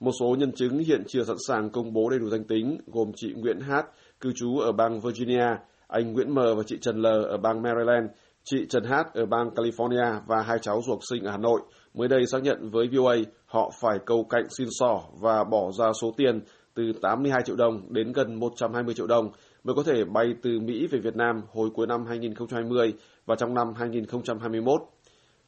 Một 0.00 0.12
số 0.20 0.36
nhân 0.38 0.52
chứng 0.52 0.78
hiện 0.78 1.02
chưa 1.08 1.24
sẵn 1.24 1.36
sàng 1.48 1.70
công 1.70 1.92
bố 1.92 2.10
đầy 2.10 2.18
đủ 2.18 2.30
danh 2.30 2.44
tính, 2.44 2.78
gồm 2.86 3.12
chị 3.16 3.32
Nguyễn 3.36 3.60
Hát, 3.60 3.86
cư 4.20 4.32
trú 4.36 4.58
ở 4.58 4.72
bang 4.72 5.00
Virginia, 5.00 5.46
anh 5.88 6.12
Nguyễn 6.12 6.30
M 6.30 6.34
và 6.34 6.62
chị 6.66 6.78
Trần 6.80 6.96
L 6.96 7.06
ở 7.06 7.36
bang 7.36 7.62
Maryland, 7.62 8.06
chị 8.44 8.66
Trần 8.68 8.84
Hát 8.84 9.14
ở 9.14 9.26
bang 9.26 9.50
California 9.54 10.20
và 10.26 10.42
hai 10.42 10.58
cháu 10.58 10.80
ruột 10.86 10.98
sinh 11.10 11.24
ở 11.24 11.30
Hà 11.30 11.36
Nội. 11.38 11.60
Mới 11.94 12.08
đây 12.08 12.26
xác 12.26 12.42
nhận 12.42 12.70
với 12.70 12.88
VOA 12.92 13.16
họ 13.46 13.70
phải 13.80 13.98
cầu 14.06 14.26
cạnh 14.30 14.44
xin 14.58 14.68
sỏ 14.70 15.00
và 15.20 15.44
bỏ 15.44 15.70
ra 15.78 15.92
số 16.00 16.14
tiền 16.16 16.40
từ 16.74 16.92
82 17.02 17.42
triệu 17.44 17.56
đồng 17.56 17.92
đến 17.92 18.12
gần 18.12 18.40
120 18.40 18.94
triệu 18.94 19.06
đồng 19.06 19.30
mới 19.64 19.74
có 19.74 19.82
thể 19.82 20.04
bay 20.04 20.34
từ 20.42 20.60
Mỹ 20.60 20.86
về 20.86 20.98
Việt 20.98 21.16
Nam 21.16 21.42
hồi 21.52 21.70
cuối 21.74 21.86
năm 21.86 22.06
2020 22.06 22.94
và 23.26 23.36
trong 23.36 23.54
năm 23.54 23.74
2021. 23.76 24.80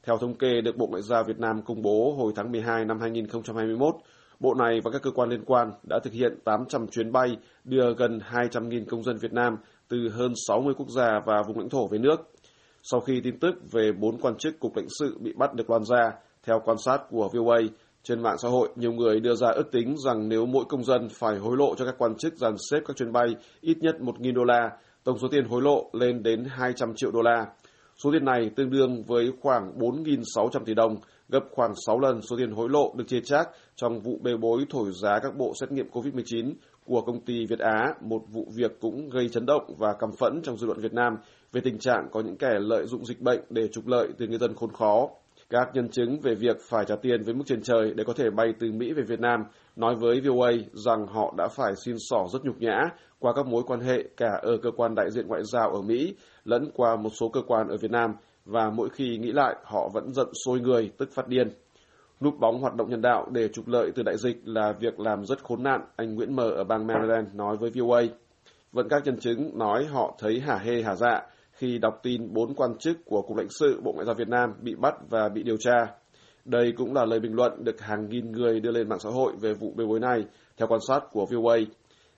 Theo 0.02 0.18
thống 0.18 0.34
kê 0.34 0.60
được 0.60 0.76
Bộ 0.76 0.86
Ngoại 0.86 1.02
giao 1.02 1.24
Việt 1.24 1.38
Nam 1.38 1.62
công 1.62 1.82
bố 1.82 2.14
hồi 2.18 2.32
tháng 2.36 2.52
12 2.52 2.84
năm 2.84 3.00
2021, 3.00 3.94
Bộ 4.40 4.54
này 4.54 4.80
và 4.84 4.90
các 4.90 5.02
cơ 5.02 5.10
quan 5.10 5.28
liên 5.28 5.44
quan 5.46 5.70
đã 5.88 5.98
thực 6.04 6.12
hiện 6.12 6.38
800 6.44 6.86
chuyến 6.88 7.12
bay 7.12 7.36
đưa 7.64 7.94
gần 7.94 8.18
200.000 8.32 8.84
công 8.88 9.02
dân 9.02 9.18
Việt 9.18 9.32
Nam 9.32 9.56
từ 9.88 10.08
hơn 10.08 10.32
60 10.48 10.74
quốc 10.76 10.88
gia 10.96 11.20
và 11.26 11.42
vùng 11.48 11.58
lãnh 11.58 11.68
thổ 11.68 11.86
về 11.86 11.98
nước. 11.98 12.16
Sau 12.82 13.00
khi 13.00 13.20
tin 13.24 13.38
tức 13.38 13.54
về 13.72 13.92
bốn 13.92 14.18
quan 14.20 14.34
chức 14.38 14.60
cục 14.60 14.76
lãnh 14.76 14.86
sự 15.00 15.18
bị 15.20 15.32
bắt 15.36 15.54
được 15.54 15.70
loan 15.70 15.84
ra, 15.84 16.12
theo 16.42 16.60
quan 16.64 16.78
sát 16.78 17.00
của 17.10 17.28
VOA, 17.32 17.58
trên 18.04 18.22
mạng 18.22 18.38
xã 18.38 18.48
hội, 18.48 18.68
nhiều 18.76 18.92
người 18.92 19.20
đưa 19.20 19.34
ra 19.34 19.48
ước 19.48 19.72
tính 19.72 19.96
rằng 20.04 20.28
nếu 20.28 20.46
mỗi 20.46 20.64
công 20.68 20.84
dân 20.84 21.08
phải 21.08 21.38
hối 21.38 21.56
lộ 21.56 21.74
cho 21.74 21.84
các 21.84 21.94
quan 21.98 22.14
chức 22.14 22.34
dàn 22.36 22.54
xếp 22.70 22.80
các 22.86 22.96
chuyến 22.96 23.12
bay 23.12 23.26
ít 23.60 23.76
nhất 23.80 23.96
1.000 24.00 24.34
đô 24.34 24.44
la, 24.44 24.70
tổng 25.04 25.18
số 25.18 25.28
tiền 25.28 25.44
hối 25.44 25.62
lộ 25.62 25.90
lên 25.92 26.22
đến 26.22 26.44
200 26.48 26.94
triệu 26.96 27.10
đô 27.10 27.22
la. 27.22 27.46
Số 27.96 28.12
tiền 28.12 28.24
này 28.24 28.50
tương 28.56 28.70
đương 28.70 29.02
với 29.02 29.32
khoảng 29.40 29.78
4.600 29.78 30.64
tỷ 30.64 30.74
đồng, 30.74 30.96
gấp 31.28 31.40
khoảng 31.50 31.72
6 31.86 32.00
lần 32.00 32.22
số 32.22 32.36
tiền 32.38 32.50
hối 32.50 32.68
lộ 32.68 32.94
được 32.96 33.04
chia 33.08 33.20
chác 33.20 33.48
trong 33.76 34.00
vụ 34.00 34.18
bê 34.22 34.36
bối 34.40 34.64
thổi 34.70 34.90
giá 35.02 35.18
các 35.22 35.36
bộ 35.36 35.52
xét 35.60 35.72
nghiệm 35.72 35.88
COVID-19 35.92 36.52
của 36.86 37.00
công 37.00 37.20
ty 37.20 37.46
Việt 37.46 37.58
Á, 37.58 37.94
một 38.00 38.22
vụ 38.32 38.46
việc 38.54 38.80
cũng 38.80 39.08
gây 39.08 39.28
chấn 39.28 39.46
động 39.46 39.74
và 39.78 39.92
căm 39.92 40.10
phẫn 40.18 40.40
trong 40.42 40.58
dư 40.58 40.66
luận 40.66 40.80
Việt 40.80 40.92
Nam 40.92 41.16
về 41.52 41.60
tình 41.64 41.78
trạng 41.78 42.08
có 42.12 42.20
những 42.20 42.36
kẻ 42.36 42.58
lợi 42.58 42.86
dụng 42.86 43.04
dịch 43.04 43.20
bệnh 43.20 43.40
để 43.50 43.68
trục 43.72 43.86
lợi 43.86 44.08
từ 44.18 44.26
người 44.26 44.38
dân 44.38 44.54
khốn 44.54 44.72
khó. 44.72 45.08
Các 45.54 45.70
nhân 45.74 45.88
chứng 45.88 46.20
về 46.20 46.34
việc 46.34 46.56
phải 46.68 46.84
trả 46.84 46.96
tiền 46.96 47.22
với 47.22 47.34
mức 47.34 47.44
trên 47.46 47.62
trời 47.62 47.92
để 47.96 48.04
có 48.06 48.12
thể 48.12 48.30
bay 48.30 48.54
từ 48.60 48.72
Mỹ 48.72 48.92
về 48.92 49.02
Việt 49.02 49.20
Nam 49.20 49.44
nói 49.76 49.94
với 49.94 50.20
VOA 50.20 50.50
rằng 50.72 51.06
họ 51.06 51.34
đã 51.38 51.48
phải 51.48 51.72
xin 51.84 51.96
sỏ 51.98 52.26
rất 52.32 52.44
nhục 52.44 52.60
nhã 52.60 52.80
qua 53.18 53.32
các 53.36 53.46
mối 53.46 53.62
quan 53.66 53.80
hệ 53.80 54.04
cả 54.16 54.38
ở 54.42 54.56
cơ 54.62 54.70
quan 54.76 54.94
đại 54.94 55.10
diện 55.10 55.26
ngoại 55.26 55.42
giao 55.52 55.70
ở 55.70 55.82
Mỹ 55.82 56.14
lẫn 56.44 56.70
qua 56.74 56.96
một 56.96 57.10
số 57.20 57.28
cơ 57.28 57.40
quan 57.46 57.68
ở 57.68 57.76
Việt 57.76 57.90
Nam 57.90 58.14
và 58.44 58.70
mỗi 58.70 58.88
khi 58.88 59.18
nghĩ 59.18 59.32
lại 59.32 59.56
họ 59.64 59.88
vẫn 59.94 60.12
giận 60.12 60.28
sôi 60.44 60.60
người 60.60 60.90
tức 60.98 61.08
phát 61.12 61.28
điên. 61.28 61.48
Núp 62.20 62.34
bóng 62.40 62.60
hoạt 62.60 62.74
động 62.74 62.90
nhân 62.90 63.02
đạo 63.02 63.26
để 63.30 63.48
trục 63.48 63.68
lợi 63.68 63.90
từ 63.94 64.02
đại 64.02 64.16
dịch 64.16 64.36
là 64.44 64.72
việc 64.80 65.00
làm 65.00 65.24
rất 65.24 65.44
khốn 65.44 65.62
nạn, 65.62 65.80
anh 65.96 66.14
Nguyễn 66.14 66.36
Mờ 66.36 66.50
ở 66.50 66.64
bang 66.64 66.86
Maryland 66.86 67.34
nói 67.34 67.56
với 67.56 67.70
VOA. 67.74 68.02
Vẫn 68.72 68.88
các 68.88 69.02
nhân 69.04 69.18
chứng 69.18 69.58
nói 69.58 69.84
họ 69.84 70.16
thấy 70.18 70.40
hả 70.40 70.56
hê 70.56 70.82
hả 70.82 70.94
dạ 70.94 71.22
khi 71.54 71.78
đọc 71.78 72.00
tin 72.02 72.32
bốn 72.32 72.54
quan 72.54 72.78
chức 72.78 73.04
của 73.04 73.22
Cục 73.22 73.36
lãnh 73.36 73.48
sự 73.60 73.80
Bộ 73.84 73.92
Ngoại 73.92 74.06
giao 74.06 74.14
Việt 74.14 74.28
Nam 74.28 74.54
bị 74.60 74.74
bắt 74.74 74.94
và 75.10 75.28
bị 75.28 75.42
điều 75.42 75.56
tra. 75.56 75.86
Đây 76.44 76.72
cũng 76.76 76.94
là 76.94 77.04
lời 77.04 77.20
bình 77.20 77.34
luận 77.34 77.64
được 77.64 77.80
hàng 77.80 78.08
nghìn 78.08 78.32
người 78.32 78.60
đưa 78.60 78.70
lên 78.70 78.88
mạng 78.88 78.98
xã 78.98 79.10
hội 79.10 79.32
về 79.40 79.54
vụ 79.54 79.72
bê 79.76 79.84
bối 79.84 80.00
này, 80.00 80.24
theo 80.56 80.68
quan 80.68 80.80
sát 80.88 81.00
của 81.12 81.26
VOA. 81.30 81.56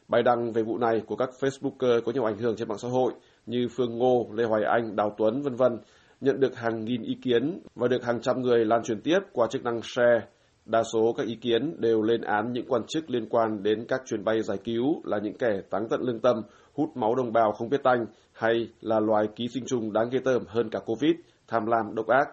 Bài 0.08 0.22
đăng 0.22 0.52
về 0.52 0.62
vụ 0.62 0.78
này 0.78 1.02
của 1.06 1.16
các 1.16 1.28
Facebooker 1.40 2.00
có 2.00 2.12
nhiều 2.12 2.24
ảnh 2.24 2.38
hưởng 2.38 2.56
trên 2.56 2.68
mạng 2.68 2.78
xã 2.78 2.88
hội 2.88 3.12
như 3.46 3.68
Phương 3.76 3.98
Ngô, 3.98 4.30
Lê 4.34 4.44
Hoài 4.44 4.62
Anh, 4.64 4.96
Đào 4.96 5.14
Tuấn, 5.18 5.42
vân 5.42 5.54
vân 5.54 5.78
nhận 6.20 6.40
được 6.40 6.56
hàng 6.56 6.84
nghìn 6.84 7.02
ý 7.02 7.14
kiến 7.22 7.60
và 7.74 7.88
được 7.88 8.04
hàng 8.04 8.20
trăm 8.20 8.40
người 8.40 8.64
lan 8.64 8.82
truyền 8.82 9.00
tiếp 9.00 9.18
qua 9.32 9.46
chức 9.46 9.64
năng 9.64 9.80
share. 9.82 10.20
Đa 10.64 10.82
số 10.92 11.12
các 11.16 11.26
ý 11.26 11.34
kiến 11.34 11.80
đều 11.80 12.02
lên 12.02 12.20
án 12.20 12.52
những 12.52 12.66
quan 12.68 12.82
chức 12.88 13.10
liên 13.10 13.28
quan 13.28 13.62
đến 13.62 13.84
các 13.88 14.02
chuyến 14.06 14.24
bay 14.24 14.42
giải 14.42 14.58
cứu 14.64 15.02
là 15.04 15.18
những 15.18 15.38
kẻ 15.38 15.60
táng 15.70 15.88
tận 15.88 16.00
lương 16.02 16.20
tâm, 16.20 16.36
hút 16.76 16.96
máu 16.96 17.14
đồng 17.14 17.32
bào 17.32 17.52
không 17.52 17.68
biết 17.68 17.82
tanh 17.82 18.06
hay 18.32 18.68
là 18.80 19.00
loài 19.00 19.28
ký 19.36 19.48
sinh 19.54 19.64
trùng 19.66 19.92
đáng 19.92 20.08
ghê 20.10 20.18
tởm 20.24 20.44
hơn 20.48 20.68
cả 20.70 20.78
Covid, 20.78 21.14
tham 21.48 21.66
lam 21.66 21.94
độc 21.94 22.06
ác. 22.06 22.28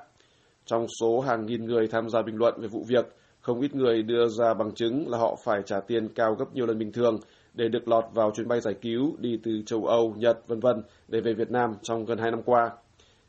Trong 0.65 0.85
số 1.01 1.19
hàng 1.19 1.45
nghìn 1.45 1.65
người 1.65 1.87
tham 1.87 2.09
gia 2.09 2.21
bình 2.21 2.35
luận 2.35 2.53
về 2.61 2.67
vụ 2.67 2.83
việc, 2.87 3.05
không 3.41 3.61
ít 3.61 3.75
người 3.75 4.03
đưa 4.03 4.27
ra 4.27 4.53
bằng 4.53 4.71
chứng 4.71 5.09
là 5.09 5.17
họ 5.17 5.35
phải 5.45 5.61
trả 5.65 5.79
tiền 5.79 6.07
cao 6.15 6.35
gấp 6.39 6.45
nhiều 6.53 6.65
lần 6.65 6.79
bình 6.79 6.91
thường 6.91 7.19
để 7.53 7.67
được 7.67 7.87
lọt 7.87 8.03
vào 8.13 8.31
chuyến 8.31 8.47
bay 8.47 8.61
giải 8.61 8.73
cứu 8.81 9.15
đi 9.19 9.39
từ 9.43 9.51
châu 9.65 9.85
Âu, 9.85 10.13
Nhật, 10.17 10.47
vân 10.47 10.59
vân 10.59 10.83
để 11.07 11.21
về 11.21 11.33
Việt 11.33 11.51
Nam 11.51 11.73
trong 11.81 12.05
gần 12.05 12.17
hai 12.17 12.31
năm 12.31 12.41
qua. 12.45 12.71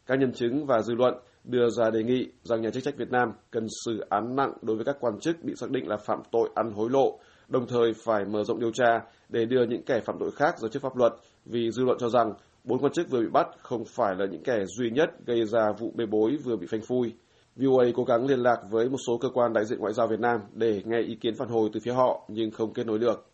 Các 0.06 0.18
nhân 0.18 0.32
chứng 0.32 0.66
và 0.66 0.82
dư 0.82 0.94
luận 0.94 1.14
đưa 1.44 1.70
ra 1.70 1.90
đề 1.90 2.02
nghị 2.02 2.28
rằng 2.42 2.62
nhà 2.62 2.70
chức 2.70 2.82
trách 2.82 2.96
Việt 2.96 3.10
Nam 3.10 3.32
cần 3.50 3.66
xử 3.84 4.00
án 4.08 4.36
nặng 4.36 4.52
đối 4.62 4.76
với 4.76 4.84
các 4.84 4.96
quan 5.00 5.20
chức 5.20 5.44
bị 5.44 5.52
xác 5.56 5.70
định 5.70 5.88
là 5.88 5.96
phạm 5.96 6.22
tội 6.32 6.48
ăn 6.54 6.70
hối 6.70 6.90
lộ, 6.90 7.18
đồng 7.48 7.66
thời 7.66 7.92
phải 8.04 8.24
mở 8.24 8.44
rộng 8.44 8.60
điều 8.60 8.70
tra 8.70 9.00
để 9.28 9.44
đưa 9.44 9.66
những 9.66 9.82
kẻ 9.82 10.00
phạm 10.00 10.16
tội 10.20 10.30
khác 10.30 10.58
ra 10.58 10.68
trước 10.72 10.82
pháp 10.82 10.96
luật, 10.96 11.12
vì 11.44 11.70
dư 11.70 11.84
luận 11.84 11.98
cho 12.00 12.08
rằng 12.08 12.32
bốn 12.64 12.78
quan 12.78 12.92
chức 12.92 13.10
vừa 13.10 13.20
bị 13.20 13.28
bắt 13.32 13.46
không 13.62 13.84
phải 13.84 14.14
là 14.18 14.26
những 14.26 14.42
kẻ 14.42 14.64
duy 14.66 14.90
nhất 14.90 15.10
gây 15.26 15.46
ra 15.46 15.72
vụ 15.78 15.92
bê 15.94 16.06
bối 16.06 16.36
vừa 16.44 16.56
bị 16.56 16.66
phanh 16.66 16.82
phui. 16.82 17.14
VOA 17.56 17.84
cố 17.94 18.04
gắng 18.04 18.26
liên 18.26 18.38
lạc 18.38 18.56
với 18.70 18.88
một 18.88 18.98
số 19.06 19.18
cơ 19.18 19.28
quan 19.34 19.52
đại 19.52 19.64
diện 19.64 19.78
ngoại 19.78 19.92
giao 19.92 20.06
Việt 20.06 20.20
Nam 20.20 20.40
để 20.52 20.82
nghe 20.84 21.00
ý 21.00 21.14
kiến 21.20 21.34
phản 21.34 21.48
hồi 21.48 21.70
từ 21.72 21.80
phía 21.84 21.92
họ, 21.92 22.28
nhưng 22.28 22.50
không 22.50 22.72
kết 22.72 22.86
nối 22.86 22.98
được. 22.98 23.30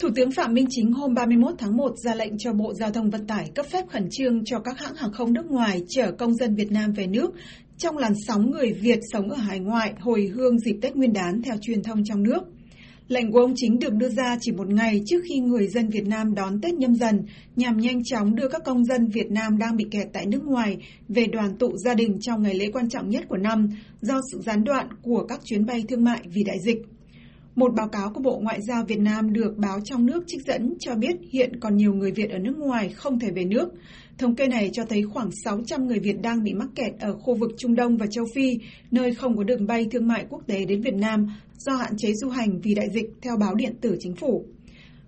Thủ 0.00 0.08
tướng 0.16 0.30
Phạm 0.30 0.54
Minh 0.54 0.66
Chính 0.70 0.92
hôm 0.92 1.14
31 1.14 1.54
tháng 1.58 1.76
1 1.76 1.92
ra 2.04 2.14
lệnh 2.14 2.38
cho 2.38 2.52
Bộ 2.52 2.74
Giao 2.74 2.90
thông 2.90 3.10
Vận 3.10 3.26
tải 3.26 3.50
cấp 3.54 3.66
phép 3.66 3.84
khẩn 3.88 4.08
trương 4.10 4.44
cho 4.44 4.58
các 4.60 4.78
hãng 4.78 4.94
hàng 4.94 5.12
không 5.12 5.32
nước 5.32 5.50
ngoài 5.50 5.82
chở 5.88 6.12
công 6.18 6.34
dân 6.34 6.54
Việt 6.54 6.72
Nam 6.72 6.92
về 6.92 7.06
nước 7.06 7.30
trong 7.80 7.98
làn 7.98 8.12
sóng 8.26 8.50
người 8.50 8.72
Việt 8.72 8.98
sống 9.12 9.30
ở 9.30 9.36
hải 9.36 9.58
ngoại 9.58 9.94
hồi 10.00 10.30
hương 10.34 10.58
dịp 10.58 10.76
Tết 10.82 10.96
Nguyên 10.96 11.12
đán 11.12 11.42
theo 11.42 11.56
truyền 11.60 11.82
thông 11.82 12.04
trong 12.04 12.22
nước. 12.22 12.40
Lệnh 13.08 13.32
của 13.32 13.38
ông 13.38 13.52
chính 13.56 13.78
được 13.78 13.92
đưa 13.92 14.08
ra 14.08 14.36
chỉ 14.40 14.52
một 14.52 14.68
ngày 14.68 15.02
trước 15.06 15.20
khi 15.28 15.38
người 15.38 15.68
dân 15.68 15.88
Việt 15.88 16.06
Nam 16.06 16.34
đón 16.34 16.60
Tết 16.60 16.74
nhâm 16.74 16.94
dần, 16.94 17.22
nhằm 17.56 17.76
nhanh 17.76 18.04
chóng 18.04 18.34
đưa 18.34 18.48
các 18.48 18.62
công 18.64 18.84
dân 18.84 19.06
Việt 19.06 19.30
Nam 19.30 19.58
đang 19.58 19.76
bị 19.76 19.84
kẹt 19.90 20.08
tại 20.12 20.26
nước 20.26 20.44
ngoài 20.44 20.76
về 21.08 21.26
đoàn 21.26 21.56
tụ 21.58 21.76
gia 21.76 21.94
đình 21.94 22.18
trong 22.20 22.42
ngày 22.42 22.54
lễ 22.54 22.70
quan 22.72 22.88
trọng 22.88 23.08
nhất 23.08 23.24
của 23.28 23.36
năm 23.36 23.68
do 24.00 24.20
sự 24.32 24.40
gián 24.46 24.64
đoạn 24.64 24.86
của 25.02 25.26
các 25.28 25.40
chuyến 25.44 25.66
bay 25.66 25.84
thương 25.88 26.04
mại 26.04 26.20
vì 26.34 26.42
đại 26.44 26.58
dịch. 26.64 26.78
Một 27.54 27.74
báo 27.76 27.88
cáo 27.88 28.10
của 28.14 28.20
Bộ 28.20 28.38
Ngoại 28.42 28.58
giao 28.62 28.84
Việt 28.84 28.98
Nam 28.98 29.32
được 29.32 29.56
báo 29.56 29.80
trong 29.84 30.06
nước 30.06 30.24
trích 30.26 30.46
dẫn 30.46 30.74
cho 30.80 30.94
biết 30.94 31.16
hiện 31.32 31.60
còn 31.60 31.76
nhiều 31.76 31.94
người 31.94 32.12
Việt 32.12 32.30
ở 32.30 32.38
nước 32.38 32.58
ngoài 32.58 32.88
không 32.88 33.18
thể 33.18 33.30
về 33.30 33.44
nước. 33.44 33.68
Thống 34.20 34.34
kê 34.34 34.48
này 34.48 34.70
cho 34.72 34.84
thấy 34.84 35.02
khoảng 35.02 35.30
600 35.44 35.86
người 35.86 35.98
Việt 35.98 36.22
đang 36.22 36.42
bị 36.42 36.54
mắc 36.54 36.68
kẹt 36.74 36.92
ở 37.00 37.14
khu 37.14 37.34
vực 37.34 37.50
Trung 37.58 37.74
Đông 37.74 37.96
và 37.96 38.06
châu 38.10 38.24
Phi, 38.34 38.58
nơi 38.90 39.14
không 39.14 39.36
có 39.36 39.44
đường 39.44 39.66
bay 39.66 39.86
thương 39.90 40.08
mại 40.08 40.26
quốc 40.30 40.42
tế 40.46 40.64
đến 40.64 40.80
Việt 40.80 40.94
Nam 40.94 41.26
do 41.58 41.72
hạn 41.72 41.92
chế 41.98 42.12
du 42.14 42.28
hành 42.28 42.60
vì 42.60 42.74
đại 42.74 42.86
dịch, 42.94 43.06
theo 43.22 43.36
báo 43.36 43.54
điện 43.54 43.74
tử 43.80 43.96
chính 44.00 44.16
phủ. 44.16 44.44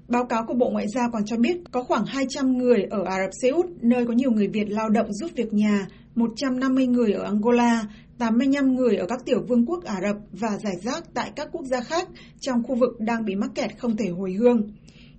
Báo 0.09 0.25
cáo 0.25 0.45
của 0.47 0.55
Bộ 0.55 0.71
Ngoại 0.71 0.87
giao 0.89 1.11
còn 1.13 1.25
cho 1.27 1.37
biết 1.37 1.57
có 1.71 1.83
khoảng 1.83 2.05
200 2.07 2.59
người 2.59 2.83
ở 2.91 3.05
Ả 3.05 3.19
Rập 3.25 3.31
Xê 3.43 3.49
Út, 3.49 3.67
nơi 3.81 4.07
có 4.07 4.13
nhiều 4.13 4.31
người 4.31 4.49
Việt 4.49 4.71
lao 4.71 4.89
động 4.89 5.13
giúp 5.13 5.31
việc 5.37 5.53
nhà, 5.53 5.87
150 6.15 6.87
người 6.87 7.13
ở 7.13 7.25
Angola, 7.25 7.87
85 8.19 8.75
người 8.75 8.97
ở 8.97 9.07
các 9.07 9.21
tiểu 9.25 9.43
vương 9.49 9.67
quốc 9.67 9.85
Ả 9.85 9.97
Rập 10.03 10.17
và 10.33 10.59
giải 10.65 10.75
rác 10.83 11.05
tại 11.15 11.31
các 11.37 11.49
quốc 11.53 11.65
gia 11.65 11.81
khác 11.81 12.09
trong 12.41 12.63
khu 12.63 12.75
vực 12.75 13.01
đang 13.01 13.25
bị 13.25 13.35
mắc 13.35 13.51
kẹt 13.55 13.79
không 13.79 13.97
thể 13.97 14.09
hồi 14.09 14.33
hương. 14.33 14.69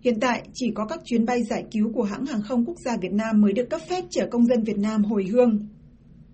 Hiện 0.04 0.20
tại, 0.20 0.44
chỉ 0.54 0.72
có 0.76 0.86
các 0.86 1.00
chuyến 1.06 1.26
bay 1.26 1.44
giải 1.44 1.66
cứu 1.72 1.92
của 1.94 2.04
hãng 2.04 2.26
hàng 2.26 2.42
không 2.42 2.66
quốc 2.66 2.78
gia 2.86 2.98
Việt 2.98 3.12
Nam 3.12 3.42
mới 3.42 3.54
được 3.54 3.70
cấp 3.70 3.82
phép 3.90 4.04
chở 4.10 4.28
công 4.32 4.46
dân 4.46 4.64
Việt 4.64 4.78
Nam 4.78 5.04
hồi 5.04 5.26
hương. 5.32 5.60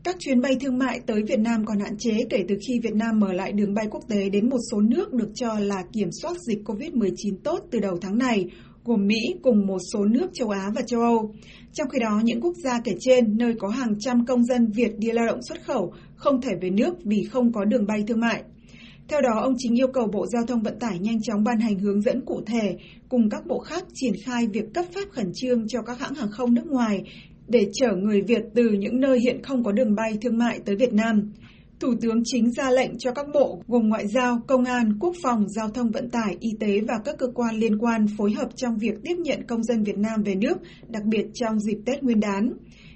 Các 0.04 0.16
chuyến 0.20 0.42
bay 0.42 0.56
thương 0.62 0.78
mại 0.78 1.00
tới 1.06 1.24
Việt 1.28 1.40
Nam 1.40 1.66
còn 1.66 1.80
hạn 1.80 1.98
chế 1.98 2.12
kể 2.30 2.46
từ 2.48 2.56
khi 2.68 2.80
Việt 2.80 2.94
Nam 2.96 3.20
mở 3.20 3.34
lại 3.34 3.52
đường 3.52 3.74
bay 3.74 3.88
quốc 3.92 4.04
tế 4.08 4.30
đến 4.30 4.50
một 4.50 4.58
số 4.72 4.82
nước 4.82 5.14
được 5.14 5.30
cho 5.36 5.60
là 5.60 5.84
kiểm 5.94 6.10
soát 6.22 6.38
dịch 6.48 6.60
COVID-19 6.66 7.38
tốt 7.44 7.60
từ 7.72 7.80
đầu 7.80 7.98
tháng 8.02 8.18
này, 8.18 8.46
gồm 8.86 9.08
Mỹ 9.08 9.20
cùng 9.44 9.68
một 9.68 9.80
số 9.94 10.06
nước 10.06 10.28
châu 10.34 10.50
Á 10.50 10.70
và 10.76 10.82
châu 10.82 11.02
Âu. 11.02 11.34
Trong 11.74 11.90
khi 11.90 12.00
đó, 12.00 12.22
những 12.24 12.42
quốc 12.42 12.54
gia 12.64 12.82
kể 12.84 12.92
trên, 13.00 13.38
nơi 13.38 13.54
có 13.60 13.68
hàng 13.68 13.96
trăm 14.00 14.26
công 14.26 14.44
dân 14.44 14.72
Việt 14.72 14.92
đi 14.98 15.12
lao 15.12 15.26
động 15.26 15.40
xuất 15.42 15.66
khẩu, 15.66 15.94
không 16.16 16.42
thể 16.42 16.52
về 16.62 16.70
nước 16.70 16.94
vì 17.04 17.24
không 17.24 17.52
có 17.54 17.66
đường 17.66 17.88
bay 17.88 18.04
thương 18.08 18.20
mại. 18.20 18.44
Theo 19.10 19.22
đó, 19.22 19.40
ông 19.42 19.54
chính 19.58 19.80
yêu 19.80 19.88
cầu 19.88 20.08
Bộ 20.08 20.26
Giao 20.28 20.46
thông 20.46 20.62
Vận 20.62 20.80
tải 20.80 21.00
nhanh 21.00 21.22
chóng 21.22 21.44
ban 21.44 21.60
hành 21.60 21.80
hướng 21.80 22.02
dẫn 22.02 22.22
cụ 22.26 22.42
thể 22.46 22.78
cùng 23.10 23.30
các 23.30 23.48
bộ 23.48 23.60
khác 23.60 23.84
triển 23.94 24.14
khai 24.26 24.48
việc 24.48 24.74
cấp 24.74 24.86
phép 24.96 25.10
khẩn 25.12 25.32
trương 25.34 25.68
cho 25.68 25.82
các 25.82 26.00
hãng 26.00 26.14
hàng 26.14 26.32
không 26.32 26.54
nước 26.54 26.66
ngoài 26.68 27.04
để 27.48 27.68
chở 27.74 27.88
người 27.96 28.22
Việt 28.22 28.42
từ 28.56 28.70
những 28.70 29.00
nơi 29.00 29.20
hiện 29.20 29.44
không 29.44 29.64
có 29.64 29.72
đường 29.72 29.96
bay 29.96 30.18
thương 30.22 30.38
mại 30.38 30.60
tới 30.66 30.76
Việt 30.76 30.94
Nam. 30.94 31.32
Thủ 31.80 31.94
tướng 32.02 32.22
chính 32.26 32.52
ra 32.52 32.72
lệnh 32.72 32.98
cho 32.98 33.12
các 33.12 33.26
bộ 33.34 33.62
gồm 33.68 33.90
Ngoại 33.90 34.08
giao, 34.08 34.42
Công 34.48 34.64
an, 34.64 35.00
Quốc 35.00 35.16
phòng, 35.24 35.50
Giao 35.50 35.70
thông 35.70 35.92
Vận 35.92 36.10
tải, 36.10 36.36
Y 36.40 36.50
tế 36.60 36.80
và 36.88 37.00
các 37.06 37.16
cơ 37.18 37.28
quan 37.36 37.56
liên 37.56 37.78
quan 37.78 38.06
phối 38.18 38.32
hợp 38.32 38.50
trong 38.56 38.78
việc 38.78 38.94
tiếp 39.04 39.16
nhận 39.18 39.44
công 39.48 39.64
dân 39.64 39.84
Việt 39.84 39.98
Nam 39.98 40.24
về 40.24 40.36
nước, 40.36 40.58
đặc 40.88 41.04
biệt 41.06 41.26
trong 41.34 41.60
dịp 41.60 41.78
Tết 41.86 42.04
Nguyên 42.04 42.20
đán. 42.20 42.54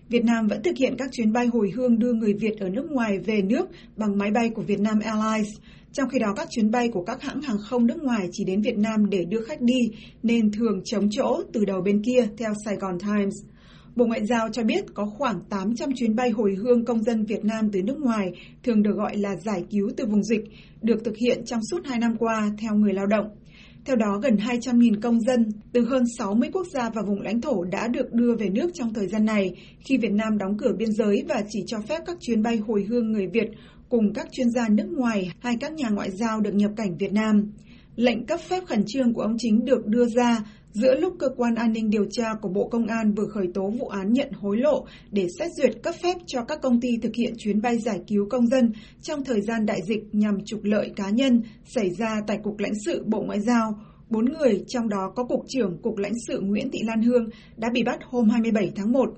Việt 0.09 0.23
Nam 0.23 0.47
vẫn 0.47 0.63
thực 0.63 0.77
hiện 0.77 0.95
các 0.97 1.09
chuyến 1.11 1.33
bay 1.33 1.47
hồi 1.47 1.71
hương 1.75 1.99
đưa 1.99 2.13
người 2.13 2.33
Việt 2.33 2.59
ở 2.59 2.69
nước 2.69 2.91
ngoài 2.91 3.17
về 3.25 3.41
nước 3.41 3.65
bằng 3.97 4.17
máy 4.17 4.31
bay 4.31 4.49
của 4.49 4.61
Vietnam 4.61 4.99
Airlines. 4.99 5.57
Trong 5.93 6.09
khi 6.09 6.19
đó, 6.19 6.33
các 6.35 6.47
chuyến 6.51 6.71
bay 6.71 6.89
của 6.89 7.03
các 7.03 7.21
hãng 7.21 7.41
hàng 7.41 7.57
không 7.69 7.87
nước 7.87 8.03
ngoài 8.03 8.27
chỉ 8.31 8.43
đến 8.43 8.61
Việt 8.61 8.77
Nam 8.77 9.09
để 9.09 9.25
đưa 9.29 9.41
khách 9.41 9.61
đi, 9.61 9.79
nên 10.23 10.51
thường 10.51 10.81
chống 10.85 11.07
chỗ 11.11 11.43
từ 11.53 11.65
đầu 11.65 11.81
bên 11.81 12.01
kia, 12.03 12.27
theo 12.37 12.53
Sài 12.65 12.75
Gòn 12.75 12.97
Times. 12.99 13.35
Bộ 13.95 14.05
Ngoại 14.05 14.25
giao 14.25 14.49
cho 14.49 14.63
biết 14.63 14.85
có 14.93 15.05
khoảng 15.05 15.39
800 15.49 15.89
chuyến 15.95 16.15
bay 16.15 16.29
hồi 16.29 16.55
hương 16.55 16.85
công 16.85 17.03
dân 17.03 17.25
Việt 17.25 17.45
Nam 17.45 17.69
từ 17.73 17.81
nước 17.81 17.97
ngoài, 17.99 18.31
thường 18.63 18.83
được 18.83 18.95
gọi 18.95 19.17
là 19.17 19.35
giải 19.45 19.63
cứu 19.69 19.89
từ 19.97 20.05
vùng 20.05 20.23
dịch, 20.23 20.43
được 20.81 21.03
thực 21.05 21.17
hiện 21.17 21.45
trong 21.45 21.59
suốt 21.71 21.79
2 21.85 21.99
năm 21.99 22.15
qua 22.19 22.51
theo 22.61 22.75
người 22.75 22.93
lao 22.93 23.05
động. 23.05 23.25
Theo 23.85 23.95
đó, 23.95 24.19
gần 24.23 24.35
200.000 24.35 25.01
công 25.01 25.19
dân 25.21 25.51
từ 25.73 25.85
hơn 25.85 26.03
60 26.17 26.49
quốc 26.53 26.67
gia 26.73 26.89
và 26.89 27.01
vùng 27.07 27.21
lãnh 27.21 27.41
thổ 27.41 27.63
đã 27.63 27.87
được 27.87 28.13
đưa 28.13 28.35
về 28.35 28.49
nước 28.49 28.71
trong 28.73 28.93
thời 28.93 29.07
gian 29.07 29.25
này, 29.25 29.51
khi 29.85 29.97
Việt 29.97 30.11
Nam 30.11 30.37
đóng 30.37 30.57
cửa 30.57 30.73
biên 30.77 30.91
giới 30.91 31.23
và 31.27 31.43
chỉ 31.49 31.59
cho 31.67 31.77
phép 31.89 31.99
các 32.05 32.17
chuyến 32.21 32.43
bay 32.43 32.57
hồi 32.57 32.85
hương 32.89 33.11
người 33.11 33.27
Việt 33.27 33.47
cùng 33.93 34.13
các 34.13 34.27
chuyên 34.31 34.49
gia 34.49 34.69
nước 34.69 34.87
ngoài 34.91 35.31
hay 35.39 35.57
các 35.59 35.73
nhà 35.73 35.89
ngoại 35.89 36.11
giao 36.11 36.41
được 36.41 36.53
nhập 36.53 36.71
cảnh 36.77 36.97
Việt 36.97 37.13
Nam. 37.13 37.51
Lệnh 37.95 38.25
cấp 38.25 38.39
phép 38.49 38.65
khẩn 38.65 38.83
trương 38.87 39.13
của 39.13 39.21
ông 39.21 39.35
chính 39.39 39.65
được 39.65 39.87
đưa 39.87 40.05
ra 40.05 40.39
giữa 40.71 40.95
lúc 40.95 41.13
cơ 41.19 41.27
quan 41.37 41.55
an 41.55 41.73
ninh 41.73 41.89
điều 41.89 42.05
tra 42.11 42.33
của 42.41 42.49
Bộ 42.49 42.67
Công 42.67 42.87
an 42.87 43.13
vừa 43.13 43.27
khởi 43.33 43.47
tố 43.53 43.69
vụ 43.79 43.87
án 43.87 44.13
nhận 44.13 44.31
hối 44.31 44.57
lộ 44.57 44.85
để 45.11 45.27
xét 45.39 45.51
duyệt 45.57 45.83
cấp 45.83 45.95
phép 46.03 46.17
cho 46.25 46.43
các 46.43 46.61
công 46.61 46.81
ty 46.81 46.97
thực 47.01 47.15
hiện 47.15 47.33
chuyến 47.37 47.61
bay 47.61 47.77
giải 47.77 47.99
cứu 48.07 48.27
công 48.29 48.47
dân 48.47 48.71
trong 49.01 49.23
thời 49.23 49.41
gian 49.41 49.65
đại 49.65 49.79
dịch 49.87 50.03
nhằm 50.11 50.45
trục 50.45 50.63
lợi 50.63 50.91
cá 50.95 51.09
nhân 51.09 51.41
xảy 51.65 51.89
ra 51.89 52.21
tại 52.27 52.37
Cục 52.43 52.59
lãnh 52.59 52.75
sự 52.85 53.03
Bộ 53.05 53.21
Ngoại 53.21 53.39
giao. 53.41 53.79
Bốn 54.09 54.25
người, 54.25 54.63
trong 54.67 54.89
đó 54.89 55.11
có 55.15 55.23
Cục 55.23 55.45
trưởng 55.47 55.77
Cục 55.81 55.97
lãnh 55.97 56.13
sự 56.27 56.39
Nguyễn 56.39 56.69
Thị 56.71 56.79
Lan 56.83 57.01
Hương, 57.01 57.29
đã 57.57 57.69
bị 57.73 57.83
bắt 57.83 57.99
hôm 58.03 58.29
27 58.29 58.71
tháng 58.75 58.91
1. 58.91 59.09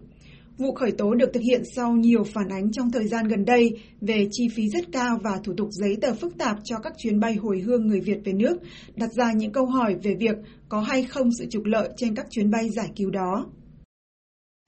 Vụ 0.57 0.73
khởi 0.73 0.91
tố 0.91 1.13
được 1.13 1.33
thực 1.33 1.43
hiện 1.43 1.61
sau 1.75 1.91
nhiều 1.91 2.23
phản 2.23 2.49
ánh 2.49 2.71
trong 2.71 2.91
thời 2.91 3.07
gian 3.07 3.27
gần 3.27 3.45
đây 3.45 3.69
về 4.01 4.27
chi 4.31 4.47
phí 4.55 4.63
rất 4.69 4.85
cao 4.91 5.17
và 5.23 5.39
thủ 5.43 5.53
tục 5.57 5.67
giấy 5.71 5.97
tờ 6.01 6.13
phức 6.13 6.37
tạp 6.37 6.57
cho 6.63 6.75
các 6.83 6.93
chuyến 6.97 7.19
bay 7.19 7.35
hồi 7.35 7.59
hương 7.59 7.87
người 7.87 7.99
Việt 7.99 8.17
về 8.25 8.33
nước, 8.33 8.57
đặt 8.95 9.09
ra 9.17 9.31
những 9.35 9.51
câu 9.51 9.65
hỏi 9.65 9.95
về 10.03 10.15
việc 10.19 10.35
có 10.69 10.79
hay 10.79 11.03
không 11.03 11.29
sự 11.39 11.45
trục 11.49 11.65
lợi 11.65 11.89
trên 11.97 12.15
các 12.15 12.25
chuyến 12.29 12.51
bay 12.51 12.69
giải 12.69 12.89
cứu 12.95 13.09
đó. 13.09 13.45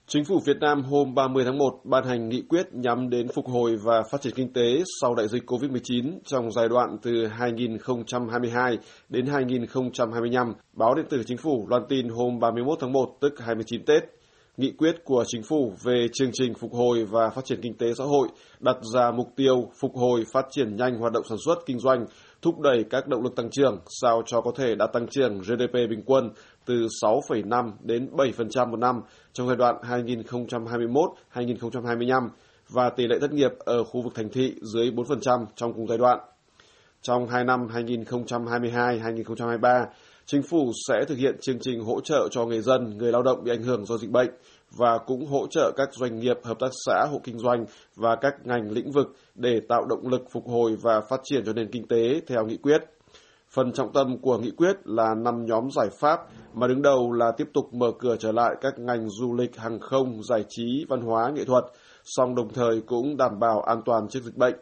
Chính 0.08 0.26
phủ 0.26 0.40
Việt 0.46 0.58
Nam 0.62 0.84
hôm 0.84 1.16
30 1.16 1.44
tháng 1.46 1.58
1 1.58 1.80
ban 1.84 2.04
hành 2.06 2.30
nghị 2.30 2.42
quyết 2.50 2.68
nhắm 2.74 3.10
đến 3.10 3.28
phục 3.36 3.46
hồi 3.46 3.78
và 3.84 4.04
phát 4.12 4.22
triển 4.22 4.34
kinh 4.36 4.54
tế 4.54 4.84
sau 5.02 5.16
đại 5.16 5.28
dịch 5.28 5.44
COVID-19 5.46 6.20
trong 6.26 6.52
giai 6.52 6.70
đoạn 6.70 6.98
từ 7.02 7.28
2022 7.28 8.78
đến 9.10 9.26
2025. 9.26 10.54
Báo 10.74 10.96
điện 10.96 11.06
tử 11.10 11.24
Chính 11.26 11.38
phủ 11.38 11.68
loan 11.70 11.84
tin 11.90 12.10
hôm 12.10 12.40
31 12.40 12.78
tháng 12.82 12.94
1 12.94 13.18
tức 13.22 13.34
29 13.40 13.86
Tết 13.86 14.17
nghị 14.58 14.72
quyết 14.72 14.96
của 15.04 15.24
chính 15.28 15.44
phủ 15.44 15.74
về 15.84 16.08
chương 16.14 16.30
trình 16.34 16.54
phục 16.54 16.74
hồi 16.74 17.06
và 17.06 17.30
phát 17.30 17.46
triển 17.46 17.60
kinh 17.62 17.78
tế 17.78 17.94
xã 17.98 18.04
hội 18.04 18.28
đặt 18.60 18.78
ra 18.94 19.12
mục 19.12 19.28
tiêu 19.36 19.72
phục 19.82 19.96
hồi 19.96 20.24
phát 20.34 20.46
triển 20.52 20.76
nhanh 20.76 21.00
hoạt 21.00 21.14
động 21.14 21.24
sản 21.30 21.38
xuất 21.46 21.56
kinh 21.66 21.80
doanh, 21.80 22.06
thúc 22.42 22.60
đẩy 22.60 22.84
các 22.90 23.08
động 23.08 23.24
lực 23.24 23.36
tăng 23.36 23.50
trưởng 23.50 23.80
sao 24.02 24.22
cho 24.26 24.42
có 24.42 24.52
thể 24.56 24.76
đạt 24.76 24.94
tăng 24.94 25.08
trưởng 25.08 25.40
GDP 25.40 25.74
bình 25.74 26.04
quân 26.06 26.30
từ 26.66 26.88
6,5 27.04 27.72
đến 27.82 28.10
7% 28.16 28.72
một 28.72 28.80
năm 28.80 29.02
trong 29.34 29.48
giai 29.48 29.56
đoạn 29.56 29.76
2021-2025 31.34 32.30
và 32.70 32.90
tỷ 32.90 33.08
lệ 33.08 33.20
thất 33.22 33.34
nghiệp 33.34 33.52
ở 33.60 33.84
khu 33.84 34.02
vực 34.02 34.16
thành 34.16 34.30
thị 34.30 34.56
dưới 34.74 34.92
4% 34.92 35.46
trong 35.56 35.74
cùng 35.74 35.88
giai 35.88 35.98
đoạn. 35.98 36.20
Trong 37.02 37.28
hai 37.28 37.44
năm 37.44 37.68
2022-2023, 37.68 39.86
Chính 40.30 40.42
phủ 40.42 40.72
sẽ 40.88 41.06
thực 41.08 41.18
hiện 41.18 41.38
chương 41.42 41.60
trình 41.60 41.84
hỗ 41.84 42.02
trợ 42.02 42.28
cho 42.32 42.46
người 42.46 42.62
dân, 42.62 42.98
người 42.98 43.12
lao 43.12 43.24
động 43.24 43.44
bị 43.44 43.52
ảnh 43.52 43.64
hưởng 43.64 43.86
do 43.86 43.98
dịch 43.98 44.12
bệnh 44.12 44.30
và 44.78 44.98
cũng 45.06 45.26
hỗ 45.26 45.48
trợ 45.48 45.72
các 45.76 45.90
doanh 45.94 46.20
nghiệp, 46.20 46.38
hợp 46.44 46.60
tác 46.60 46.70
xã, 46.86 47.06
hộ 47.12 47.22
kinh 47.24 47.40
doanh 47.40 47.66
và 47.96 48.16
các 48.22 48.34
ngành 48.44 48.72
lĩnh 48.72 48.92
vực 48.92 49.08
để 49.36 49.60
tạo 49.70 49.86
động 49.86 50.08
lực 50.08 50.22
phục 50.32 50.48
hồi 50.48 50.76
và 50.82 51.02
phát 51.02 51.22
triển 51.24 51.46
cho 51.46 51.54
nền 51.54 51.72
kinh 51.72 51.88
tế 51.88 52.22
theo 52.28 52.46
nghị 52.46 52.58
quyết. 52.58 52.82
Phần 53.50 53.72
trọng 53.72 53.94
tâm 53.94 54.18
của 54.22 54.38
nghị 54.38 54.52
quyết 54.52 54.76
là 54.86 55.16
năm 55.18 55.46
nhóm 55.46 55.68
giải 55.76 55.88
pháp 56.00 56.20
mà 56.54 56.68
đứng 56.68 56.82
đầu 56.82 57.12
là 57.12 57.32
tiếp 57.38 57.48
tục 57.54 57.74
mở 57.74 57.92
cửa 58.00 58.16
trở 58.20 58.32
lại 58.32 58.56
các 58.62 58.80
ngành 58.80 59.10
du 59.10 59.34
lịch, 59.34 59.58
hàng 59.58 59.80
không, 59.80 60.24
giải 60.24 60.46
trí, 60.50 60.86
văn 60.90 61.02
hóa, 61.02 61.32
nghệ 61.36 61.44
thuật, 61.46 61.64
song 62.04 62.36
đồng 62.36 62.54
thời 62.54 62.82
cũng 62.86 63.18
đảm 63.18 63.40
bảo 63.40 63.62
an 63.62 63.82
toàn 63.86 64.08
trước 64.10 64.24
dịch 64.24 64.38
bệnh. 64.38 64.56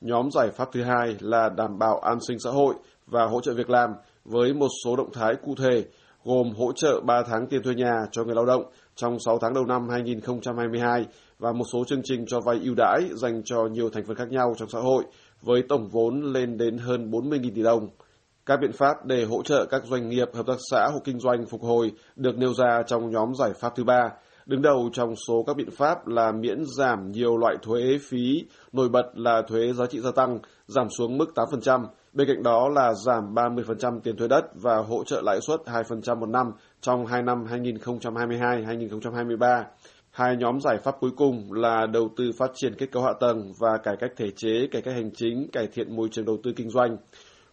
Nhóm 0.00 0.28
giải 0.30 0.50
pháp 0.50 0.68
thứ 0.72 0.82
hai 0.82 1.16
là 1.20 1.48
đảm 1.48 1.78
bảo 1.78 1.98
an 1.98 2.18
sinh 2.28 2.38
xã 2.38 2.50
hội 2.50 2.74
và 3.06 3.26
hỗ 3.26 3.40
trợ 3.40 3.54
việc 3.54 3.70
làm 3.70 3.90
với 4.24 4.54
một 4.54 4.68
số 4.84 4.96
động 4.96 5.12
thái 5.12 5.34
cụ 5.44 5.54
thể 5.58 5.84
gồm 6.24 6.50
hỗ 6.58 6.72
trợ 6.72 7.00
3 7.00 7.22
tháng 7.22 7.46
tiền 7.46 7.62
thuê 7.62 7.74
nhà 7.74 7.94
cho 8.12 8.24
người 8.24 8.34
lao 8.34 8.46
động 8.46 8.62
trong 8.94 9.18
6 9.18 9.38
tháng 9.38 9.54
đầu 9.54 9.64
năm 9.64 9.88
2022 9.88 11.06
và 11.38 11.52
một 11.52 11.64
số 11.72 11.84
chương 11.84 12.02
trình 12.04 12.24
cho 12.26 12.40
vay 12.40 12.60
ưu 12.64 12.74
đãi 12.76 13.02
dành 13.14 13.42
cho 13.44 13.66
nhiều 13.72 13.90
thành 13.90 14.04
phần 14.06 14.16
khác 14.16 14.28
nhau 14.30 14.54
trong 14.58 14.68
xã 14.68 14.78
hội 14.80 15.04
với 15.42 15.62
tổng 15.68 15.88
vốn 15.88 16.32
lên 16.32 16.58
đến 16.58 16.78
hơn 16.78 17.10
40.000 17.10 17.50
tỷ 17.54 17.62
đồng. 17.62 17.88
Các 18.46 18.56
biện 18.60 18.72
pháp 18.72 19.06
để 19.06 19.24
hỗ 19.24 19.42
trợ 19.42 19.66
các 19.70 19.84
doanh 19.84 20.08
nghiệp, 20.08 20.28
hợp 20.34 20.46
tác 20.46 20.56
xã 20.70 20.88
hộ 20.92 21.00
kinh 21.04 21.18
doanh 21.18 21.46
phục 21.46 21.62
hồi 21.62 21.92
được 22.16 22.38
nêu 22.38 22.54
ra 22.54 22.82
trong 22.86 23.10
nhóm 23.10 23.34
giải 23.38 23.52
pháp 23.60 23.72
thứ 23.76 23.84
ba. 23.84 24.10
Đứng 24.46 24.62
đầu 24.62 24.90
trong 24.92 25.16
số 25.28 25.44
các 25.46 25.56
biện 25.56 25.70
pháp 25.70 26.06
là 26.06 26.32
miễn 26.32 26.58
giảm 26.76 27.10
nhiều 27.12 27.36
loại 27.36 27.56
thuế 27.62 27.98
phí, 28.02 28.44
nổi 28.72 28.88
bật 28.88 29.06
là 29.14 29.42
thuế 29.48 29.72
giá 29.72 29.86
trị 29.86 30.00
gia 30.00 30.10
tăng, 30.10 30.38
giảm 30.66 30.86
xuống 30.98 31.18
mức 31.18 31.26
8%, 31.34 31.84
Bên 32.14 32.28
cạnh 32.28 32.42
đó 32.42 32.68
là 32.68 32.94
giảm 32.94 33.34
30% 33.34 34.00
tiền 34.00 34.16
thuế 34.16 34.28
đất 34.28 34.44
và 34.54 34.76
hỗ 34.76 35.04
trợ 35.04 35.22
lãi 35.24 35.40
suất 35.40 35.60
2% 35.66 36.18
một 36.18 36.28
năm 36.28 36.46
trong 36.80 37.06
hai 37.06 37.22
năm 37.22 37.44
2022-2023. 37.44 39.64
Hai 40.10 40.36
nhóm 40.36 40.60
giải 40.60 40.76
pháp 40.84 40.94
cuối 41.00 41.10
cùng 41.16 41.52
là 41.52 41.86
đầu 41.86 42.08
tư 42.16 42.30
phát 42.38 42.50
triển 42.54 42.74
kết 42.78 42.86
cấu 42.92 43.02
hạ 43.02 43.12
tầng 43.20 43.52
và 43.58 43.78
cải 43.82 43.96
cách 44.00 44.10
thể 44.16 44.30
chế, 44.36 44.66
cải 44.70 44.82
cách 44.82 44.94
hành 44.94 45.10
chính, 45.14 45.48
cải 45.52 45.66
thiện 45.66 45.96
môi 45.96 46.08
trường 46.08 46.24
đầu 46.24 46.38
tư 46.42 46.52
kinh 46.56 46.70
doanh. 46.70 46.96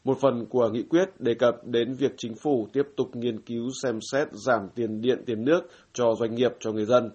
Một 0.04 0.18
phần 0.22 0.46
của 0.46 0.70
nghị 0.70 0.84
quyết 0.84 1.10
đề 1.20 1.34
cập 1.34 1.56
đến 1.66 1.94
việc 1.94 2.12
chính 2.18 2.36
phủ 2.36 2.68
tiếp 2.74 2.84
tục 2.98 3.08
nghiên 3.14 3.42
cứu 3.42 3.70
xem 3.84 4.00
xét 4.12 4.28
giảm 4.32 4.70
tiền 4.76 5.02
điện, 5.02 5.24
tiền 5.26 5.46
nước 5.46 5.62
cho 5.94 6.16
doanh 6.20 6.36
nghiệp, 6.36 6.52
cho 6.60 6.72
người 6.72 6.86
dân. 6.86 7.10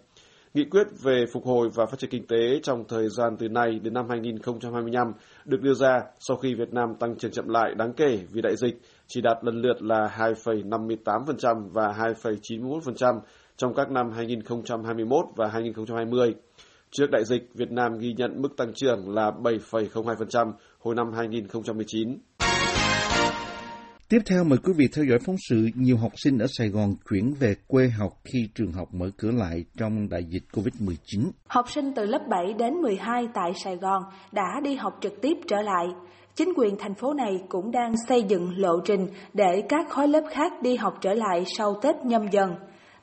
Nghị 0.57 0.65
quyết 0.65 0.87
về 1.03 1.25
phục 1.33 1.47
hồi 1.47 1.69
và 1.75 1.87
phát 1.87 1.99
triển 1.99 2.11
kinh 2.11 2.27
tế 2.27 2.61
trong 2.63 2.85
thời 2.89 3.09
gian 3.09 3.37
từ 3.39 3.49
nay 3.49 3.79
đến 3.83 3.95
năm 3.95 4.07
2025 4.09 5.13
được 5.45 5.61
đưa 5.63 5.75
ra 5.75 6.01
sau 6.19 6.37
khi 6.37 6.55
Việt 6.55 6.73
Nam 6.73 6.95
tăng 7.01 7.17
trưởng 7.19 7.31
chậm 7.31 7.49
lại 7.49 7.75
đáng 7.75 7.93
kể 7.93 8.19
vì 8.33 8.43
đại 8.43 8.57
dịch, 8.57 8.75
chỉ 9.07 9.21
đạt 9.21 9.37
lần 9.43 9.61
lượt 9.61 9.83
là 9.83 10.17
2,58% 10.19 11.69
và 11.73 12.13
2,91% 12.23 13.21
trong 13.57 13.75
các 13.75 13.91
năm 13.91 14.11
2021 14.11 15.25
và 15.37 15.49
2020. 15.49 16.35
Trước 16.91 17.11
đại 17.11 17.25
dịch, 17.25 17.55
Việt 17.55 17.71
Nam 17.71 17.99
ghi 17.99 18.15
nhận 18.17 18.43
mức 18.43 18.57
tăng 18.57 18.73
trưởng 18.75 19.15
là 19.15 19.31
7,02% 19.31 20.53
hồi 20.79 20.95
năm 20.95 21.13
2019. 21.13 22.19
Tiếp 24.09 24.19
theo, 24.27 24.45
mời 24.45 24.59
quý 24.65 24.73
vị 24.77 24.89
theo 24.97 25.05
dõi 25.05 25.19
phóng 25.27 25.37
sự 25.49 25.69
nhiều 25.75 25.97
học 25.97 26.13
sinh 26.17 26.39
ở 26.39 26.47
Sài 26.59 26.69
Gòn 26.69 26.95
chuyển 27.11 27.35
về 27.41 27.55
quê 27.67 27.89
học 27.89 28.13
khi 28.25 28.49
trường 28.55 28.73
học 28.73 28.89
mở 28.93 29.11
cửa 29.19 29.31
lại 29.31 29.65
trong 29.79 30.09
đại 30.09 30.25
dịch 30.25 30.43
Covid-19. 30.53 31.31
Học 31.49 31.65
sinh 31.71 31.93
từ 31.97 32.07
lớp 32.07 32.23
7 32.29 32.53
đến 32.59 32.75
12 32.75 33.29
tại 33.35 33.53
Sài 33.65 33.77
Gòn 33.77 34.03
đã 34.33 34.61
đi 34.63 34.75
học 34.75 34.99
trực 35.01 35.13
tiếp 35.23 35.39
trở 35.49 35.63
lại. 35.63 35.87
Chính 36.35 36.53
quyền 36.57 36.77
thành 36.79 36.95
phố 36.95 37.15
này 37.15 37.43
cũng 37.49 37.71
đang 37.71 37.95
xây 38.09 38.23
dựng 38.23 38.53
lộ 38.57 38.81
trình 38.85 39.07
để 39.35 39.63
các 39.69 39.87
khối 39.91 40.09
lớp 40.09 40.25
khác 40.31 40.53
đi 40.63 40.77
học 40.77 40.95
trở 41.01 41.15
lại 41.15 41.45
sau 41.59 41.75
Tết 41.83 41.97
nhâm 42.05 42.29
dần. 42.31 42.55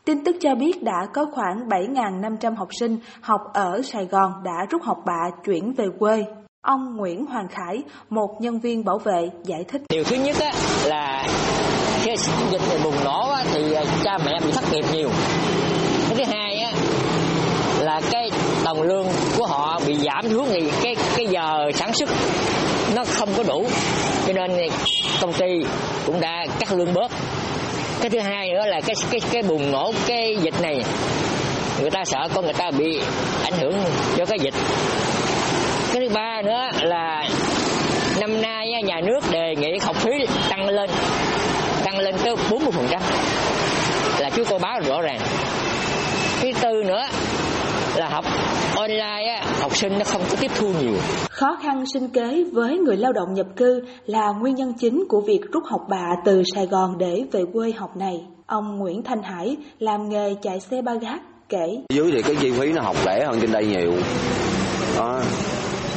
Tin 0.05 0.23
tức 0.23 0.35
cho 0.39 0.55
biết 0.55 0.83
đã 0.83 1.07
có 1.13 1.25
khoảng 1.33 1.67
7.500 1.67 2.55
học 2.55 2.69
sinh 2.79 2.97
học 3.21 3.41
ở 3.53 3.81
Sài 3.81 4.05
Gòn 4.05 4.31
đã 4.43 4.65
rút 4.69 4.81
học 4.83 4.97
bạ 5.05 5.29
chuyển 5.45 5.73
về 5.73 5.85
quê. 5.99 6.25
Ông 6.67 6.97
Nguyễn 6.97 7.25
Hoàng 7.25 7.47
Khải, 7.47 7.83
một 8.09 8.41
nhân 8.41 8.59
viên 8.59 8.85
bảo 8.85 8.97
vệ, 8.97 9.29
giải 9.43 9.63
thích. 9.67 9.81
Điều 9.89 10.03
thứ 10.03 10.15
nhất 10.15 10.35
á, 10.39 10.51
là 10.85 11.27
cái 12.05 12.15
dịch 12.51 12.61
này 12.69 12.79
bùng 12.83 13.03
nổ 13.03 13.29
á, 13.29 13.43
thì 13.53 13.73
à, 13.73 13.83
cha 14.03 14.17
mẹ 14.25 14.39
bị 14.45 14.51
thất 14.51 14.63
nghiệp 14.71 14.85
nhiều. 14.93 15.09
Cái 16.09 16.17
thứ 16.17 16.23
hai 16.31 16.57
á, 16.57 16.71
là 17.79 18.01
cái 18.11 18.29
đồng 18.65 18.81
lương 18.81 19.07
của 19.37 19.45
họ 19.45 19.79
bị 19.87 19.97
giảm 20.05 20.29
xuống 20.29 20.47
thì 20.51 20.71
cái 20.83 20.95
cái 21.17 21.27
giờ 21.27 21.71
sản 21.73 21.93
xuất 21.93 22.09
nó 22.95 23.03
không 23.05 23.29
có 23.37 23.43
đủ 23.43 23.65
cho 24.27 24.33
nên 24.33 24.69
công 25.21 25.33
ty 25.33 25.47
cũng 26.05 26.19
đã 26.19 26.45
cắt 26.59 26.73
lương 26.73 26.93
bớt 26.93 27.11
cái 28.01 28.09
thứ 28.09 28.19
hai 28.19 28.49
nữa 28.53 28.65
là 28.65 28.81
cái 28.81 28.95
cái 29.11 29.19
cái 29.31 29.43
bùng 29.43 29.71
nổ 29.71 29.93
cái 30.07 30.37
dịch 30.41 30.61
này 30.61 30.83
người 31.81 31.91
ta 31.91 32.05
sợ 32.05 32.27
con 32.33 32.43
người 32.45 32.53
ta 32.53 32.71
bị 32.71 33.01
ảnh 33.43 33.53
hưởng 33.59 33.73
do 34.17 34.25
cái 34.25 34.39
dịch 34.39 34.53
cái 35.93 36.07
thứ 36.07 36.15
ba 36.15 36.41
nữa 36.41 36.69
là 36.81 37.27
năm 38.19 38.41
nay 38.41 38.67
nhà 38.83 39.01
nước 39.01 39.19
đề 39.31 39.55
nghị 39.55 39.77
học 39.81 39.95
phí 39.95 40.11
tăng 40.49 40.69
lên 40.69 40.89
tăng 41.85 41.99
lên 41.99 42.15
tới 42.23 42.35
40 42.51 42.71
phần 42.71 42.87
trăm 42.91 43.01
là 44.19 44.29
chú 44.29 44.43
cô 44.49 44.57
báo 44.59 44.79
rõ 44.87 45.01
ràng 45.01 45.19
cái 46.41 46.53
tư 46.61 46.83
nữa 46.83 47.03
là 47.95 48.09
học 48.09 48.25
online 48.75 49.41
học 49.61 49.75
sinh 49.75 49.99
nó 49.99 50.05
không 50.05 50.21
có 50.29 50.35
tiếp 50.39 50.51
thu 50.59 50.67
nhiều. 50.81 50.93
Khó 51.29 51.57
khăn 51.63 51.83
sinh 51.93 52.09
kế 52.09 52.43
với 52.53 52.77
người 52.77 52.97
lao 52.97 53.13
động 53.13 53.33
nhập 53.33 53.45
cư 53.55 53.81
là 54.05 54.31
nguyên 54.39 54.55
nhân 54.55 54.73
chính 54.79 55.03
của 55.09 55.21
việc 55.21 55.41
rút 55.51 55.63
học 55.65 55.81
bạ 55.89 56.05
từ 56.25 56.43
Sài 56.55 56.65
Gòn 56.65 56.97
để 56.97 57.23
về 57.31 57.41
quê 57.53 57.71
học 57.71 57.97
này. 57.97 58.21
Ông 58.45 58.77
Nguyễn 58.77 59.03
Thanh 59.03 59.23
Hải 59.23 59.57
làm 59.79 60.09
nghề 60.09 60.35
chạy 60.41 60.59
xe 60.59 60.81
ba 60.81 60.93
gác 60.93 61.21
kể. 61.49 61.77
Dưới 61.89 62.11
thì 62.11 62.21
cái 62.21 62.35
chi 62.41 62.51
phí 62.51 62.71
nó 62.71 62.81
học 62.81 62.95
rẻ 63.05 63.25
hơn 63.25 63.39
trên 63.41 63.51
đây 63.51 63.65
nhiều. 63.65 63.91
Đó, 64.97 65.21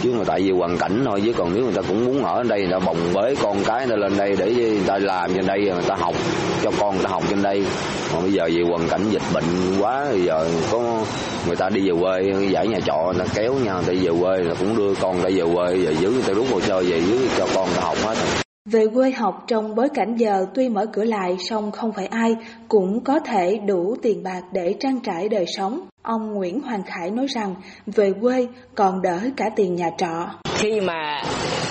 chứ 0.07 0.13
mà 0.19 0.25
tại 0.27 0.41
vì 0.41 0.51
hoàn 0.51 0.79
cảnh 0.79 1.03
thôi 1.05 1.23
chứ 1.25 1.33
còn 1.37 1.55
nếu 1.55 1.65
người 1.65 1.73
ta 1.73 1.83
cũng 1.89 2.05
muốn 2.05 2.25
ở 2.25 2.43
đây 2.43 2.61
người 2.61 2.73
ta 2.73 2.79
bồng 2.79 2.97
bế 3.15 3.35
con 3.43 3.57
cái 3.65 3.87
người 3.87 3.97
ta 3.97 3.97
lên 3.97 4.17
đây 4.17 4.37
để 4.39 4.55
người 4.55 4.83
ta 4.87 4.99
làm 4.99 5.35
trên 5.35 5.47
đây 5.47 5.61
người 5.61 5.83
ta 5.89 5.95
học 5.99 6.15
cho 6.63 6.71
con 6.81 6.95
người 6.95 7.05
ta 7.05 7.11
học 7.11 7.23
trên 7.31 7.43
đây 7.43 7.65
còn 8.13 8.23
bây 8.23 8.33
giờ 8.33 8.49
vì 8.53 8.63
hoàn 8.63 8.89
cảnh 8.89 9.11
dịch 9.11 9.23
bệnh 9.35 9.45
quá 9.81 10.07
bây 10.11 10.23
giờ 10.23 10.49
có 10.73 11.05
người 11.47 11.57
ta 11.57 11.69
đi 11.69 11.91
về 11.91 11.97
quê 12.01 12.49
giải 12.51 12.69
nhà 12.69 12.81
trọ 12.87 13.13
người 13.15 13.27
ta 13.27 13.35
kéo 13.35 13.55
nhau 13.55 13.83
người 13.87 13.95
ta 13.95 14.03
về 14.03 14.21
quê 14.21 14.43
là 14.43 14.55
cũng 14.59 14.77
đưa 14.77 14.95
con 15.01 15.15
người 15.15 15.25
ta 15.25 15.31
về 15.37 15.55
quê 15.55 15.77
giờ 15.77 15.91
giữ 16.01 16.11
người 16.11 16.23
ta 16.27 16.33
rút 16.33 16.47
hồ 16.53 16.61
sơ 16.61 16.83
về 16.83 17.01
dưới 17.07 17.29
cho 17.39 17.47
con 17.55 17.69
người 17.69 17.77
ta 17.77 17.83
học 17.83 17.97
hết 18.05 18.46
về 18.67 18.87
quê 18.95 19.11
học 19.11 19.45
trong 19.47 19.75
bối 19.75 19.89
cảnh 19.95 20.17
giờ 20.17 20.47
tuy 20.55 20.69
mở 20.69 20.87
cửa 20.93 21.05
lại 21.05 21.37
song 21.51 21.73
không 21.73 21.93
phải 21.93 22.07
ai 22.07 22.37
cũng 22.69 23.05
có 23.05 23.21
thể 23.21 23.59
đủ 23.67 23.97
tiền 24.03 24.23
bạc 24.23 24.41
để 24.53 24.75
trang 24.81 25.01
trải 25.01 25.29
đời 25.29 25.45
sống. 25.57 25.81
Ông 26.03 26.35
Nguyễn 26.35 26.61
Hoàng 26.61 26.83
Khải 26.87 27.11
nói 27.11 27.27
rằng 27.27 27.55
về 27.87 28.13
quê 28.21 28.47
còn 28.75 29.03
đỡ 29.03 29.19
cả 29.37 29.45
tiền 29.57 29.75
nhà 29.75 29.91
trọ. 29.99 30.29
Khi 30.55 30.81
mà 30.81 31.23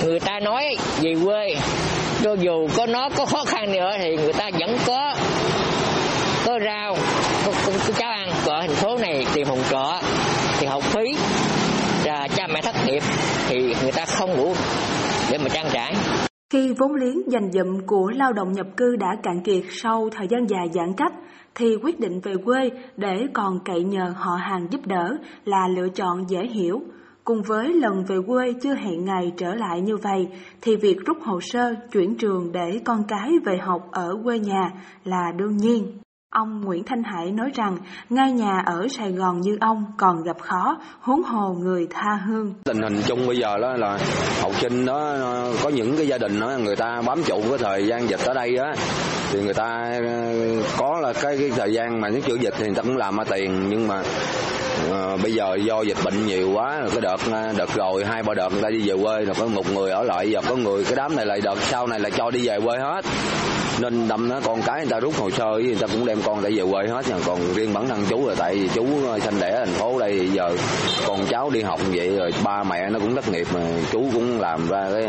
người 0.04 0.20
ta 0.20 0.40
nói 0.40 0.78
về 1.02 1.16
quê, 1.26 1.56
cho 2.24 2.34
dù 2.34 2.68
có 2.78 2.86
nó 2.86 3.10
có 3.18 3.26
khó 3.26 3.44
khăn 3.46 3.72
nữa 3.72 3.92
thì 4.00 4.16
người 4.16 4.34
ta 4.34 4.50
vẫn 4.60 4.78
có 4.86 5.16
có 6.46 6.60
rau, 6.66 6.98
có, 7.46 7.52
có, 7.66 7.72
có 7.88 7.94
cháu 7.98 8.12
ăn. 8.12 8.30
Ở 8.46 8.62
thành 8.62 8.76
phố 8.76 8.98
này 8.98 9.26
tiền 9.34 9.46
phòng 9.46 9.62
trọ, 9.72 10.00
thì 10.60 10.68
học 10.68 10.84
phí, 10.84 11.18
là 12.04 12.28
cha 12.36 12.48
mẹ 12.48 12.62
thất 12.62 12.76
nghiệp 12.86 13.04
thì 13.48 13.58
người 13.84 13.92
ta 13.92 14.06
không 14.06 14.38
đủ 14.38 14.56
để 15.32 15.38
mà 15.38 15.50
trang 15.50 15.68
trải. 15.74 15.94
Khi 16.50 16.74
vốn 16.78 16.96
liếng 16.96 17.32
dành 17.32 17.52
dụm 17.52 17.80
của 17.88 18.10
lao 18.16 18.34
động 18.34 18.52
nhập 18.52 18.68
cư 18.78 18.96
đã 18.96 19.16
cạn 19.24 19.42
kiệt 19.44 19.64
sau 19.70 20.10
thời 20.12 20.28
gian 20.28 20.50
dài 20.50 20.70
giãn 20.74 20.94
cách, 20.98 21.14
thì 21.56 21.76
quyết 21.84 22.00
định 22.00 22.20
về 22.24 22.34
quê 22.46 22.70
để 22.98 23.28
còn 23.34 23.60
cậy 23.66 23.84
nhờ 23.84 24.14
họ 24.16 24.36
hàng 24.36 24.68
giúp 24.72 24.82
đỡ 24.86 25.18
là 25.46 25.68
lựa 25.68 25.90
chọn 25.90 26.30
dễ 26.30 26.48
hiểu. 26.48 26.82
Cùng 27.24 27.42
với 27.42 27.74
lần 27.74 28.04
về 28.08 28.16
quê 28.28 28.54
chưa 28.62 28.74
hẹn 28.76 29.06
ngày 29.06 29.34
trở 29.38 29.56
lại 29.56 29.82
như 29.82 29.98
vậy, 29.98 30.28
thì 30.62 30.76
việc 30.76 30.98
rút 31.06 31.18
hồ 31.22 31.40
sơ 31.42 31.76
chuyển 31.92 32.16
trường 32.16 32.52
để 32.52 32.80
con 32.86 33.04
cái 33.08 33.32
về 33.46 33.58
học 33.58 33.88
ở 33.92 34.18
quê 34.24 34.40
nhà 34.40 34.72
là 35.04 35.32
đương 35.38 35.58
nhiên. 35.58 36.05
Ông 36.36 36.62
Nguyễn 36.62 36.84
Thanh 36.84 37.04
Hải 37.04 37.32
nói 37.32 37.50
rằng 37.56 37.78
ngay 38.10 38.32
nhà 38.32 38.62
ở 38.66 38.88
Sài 38.90 39.12
Gòn 39.12 39.42
như 39.42 39.58
ông 39.62 39.86
còn 39.98 40.24
gặp 40.24 40.38
khó, 40.40 40.78
huống 41.02 41.24
hồ 41.24 41.56
người 41.60 41.88
tha 41.90 42.20
hương. 42.28 42.54
Tình 42.64 42.82
hình 42.82 43.02
chung 43.08 43.28
bây 43.28 43.38
giờ 43.38 43.58
đó 43.58 43.74
là 43.74 43.98
học 44.42 44.52
sinh 44.62 44.86
đó 44.86 45.16
có 45.64 45.70
những 45.70 45.98
cái 45.98 46.08
gia 46.08 46.18
đình 46.18 46.40
đó 46.40 46.52
người 46.64 46.76
ta 46.76 47.02
bám 47.06 47.24
trụ 47.24 47.42
cái 47.50 47.58
thời 47.58 47.88
gian 47.88 48.10
dịch 48.10 48.20
ở 48.26 48.34
đây 48.34 48.58
á 48.58 48.74
thì 49.32 49.42
người 49.42 49.54
ta 49.54 50.00
ờ, 50.06 50.34
có 50.78 51.00
là 51.00 51.14
cái, 51.14 51.38
cái 51.38 51.52
thời 51.56 51.74
gian 51.74 52.02
mà 52.02 52.10
nó 52.10 52.20
chữa 52.20 52.36
dịch 52.36 52.54
thì 52.58 52.66
người 52.66 52.76
ta 52.76 52.82
cũng 52.82 52.98
làm 52.98 53.18
ra 53.18 53.24
tiền 53.24 53.70
nhưng 53.70 53.88
mà 53.88 54.04
à, 54.92 55.18
bây 55.24 55.34
giờ 55.34 55.56
do 55.56 55.82
dịch 55.82 55.98
bệnh 56.04 56.28
nhiều 56.28 56.52
quá 56.54 56.82
cái 56.92 57.02
đợt 57.02 57.18
ờ, 57.32 57.54
đợt 57.58 57.76
rồi 57.76 58.06
hai 58.06 58.24
ba 58.24 58.34
đợt 58.34 58.50
người 58.54 58.62
ta 58.62 58.70
đi 58.70 58.90
về 58.90 58.96
quê 59.04 59.26
là 59.26 59.34
có 59.34 59.48
một 59.48 59.74
người 59.74 59.92
ở 59.92 60.04
lại 60.04 60.32
giờ 60.32 60.42
có 60.50 60.56
người 60.56 60.84
cái 60.84 60.96
đám 60.96 61.16
này 61.16 61.26
lại 61.26 61.42
đợt 61.42 61.58
sau 61.62 61.88
này 61.88 62.00
là 62.00 62.10
cho 62.10 62.32
đi 62.32 62.48
về 62.48 62.60
quê 62.66 62.80
hết 62.80 63.06
nên 63.82 64.08
đâm 64.08 64.30
nó 64.30 64.40
con 64.44 64.62
cái 64.66 64.82
người 64.82 64.92
ta 64.92 65.00
rút 65.00 65.14
hồ 65.16 65.30
sơ, 65.30 65.60
người 65.64 65.76
ta 65.76 65.88
cũng 65.88 66.06
đem 66.06 66.22
con 66.26 66.44
để 66.44 66.52
về 66.52 66.64
quê 66.72 66.88
hết 66.88 67.08
nha. 67.10 67.16
Còn 67.26 67.40
riêng 67.56 67.74
bản 67.74 67.88
thân 67.88 68.00
chú 68.10 68.28
là 68.28 68.36
tại 68.38 68.56
vì 68.56 68.70
chú 68.76 68.86
ờ, 69.08 69.20
sanh 69.20 69.40
đẻ 69.40 69.56
thành 69.66 69.74
phố 69.74 70.00
đây, 70.00 70.30
giờ 70.34 70.58
con 71.08 71.20
cháu 71.30 71.50
đi 71.50 71.62
học 71.62 71.80
vậy 71.96 72.16
rồi 72.18 72.32
ba 72.44 72.64
mẹ 72.64 72.90
nó 72.90 73.00
cũng 73.00 73.16
thất 73.16 73.30
nghiệp 73.32 73.48
mà 73.54 73.60
chú 73.92 74.04
cũng 74.14 74.40
làm 74.40 74.68
ra 74.70 74.90
cái 74.94 75.08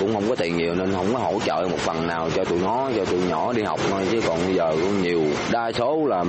cũng 0.00 0.14
không 0.14 0.24
có 0.28 0.34
tiền 0.34 0.56
nhiều 0.56 0.74
nên 0.74 0.92
không 0.92 1.06
có 1.12 1.18
hỗ 1.18 1.40
trợ 1.44 1.68
một 1.70 1.78
phần 1.78 2.06
nào 2.06 2.30
cho 2.34 2.44
tụi 2.44 2.58
nó, 2.58 2.90
cho 2.96 3.04
tụi 3.04 3.20
nhỏ 3.28 3.52
đi 3.52 3.62
học 3.62 3.80
thôi. 3.90 4.02
Chứ 4.12 4.20
còn 4.26 4.38
bây 4.46 4.54
giờ 4.54 4.72
cũng 4.82 5.02
nhiều 5.02 5.22
đa 5.52 5.72
số 5.72 6.06
là 6.06 6.24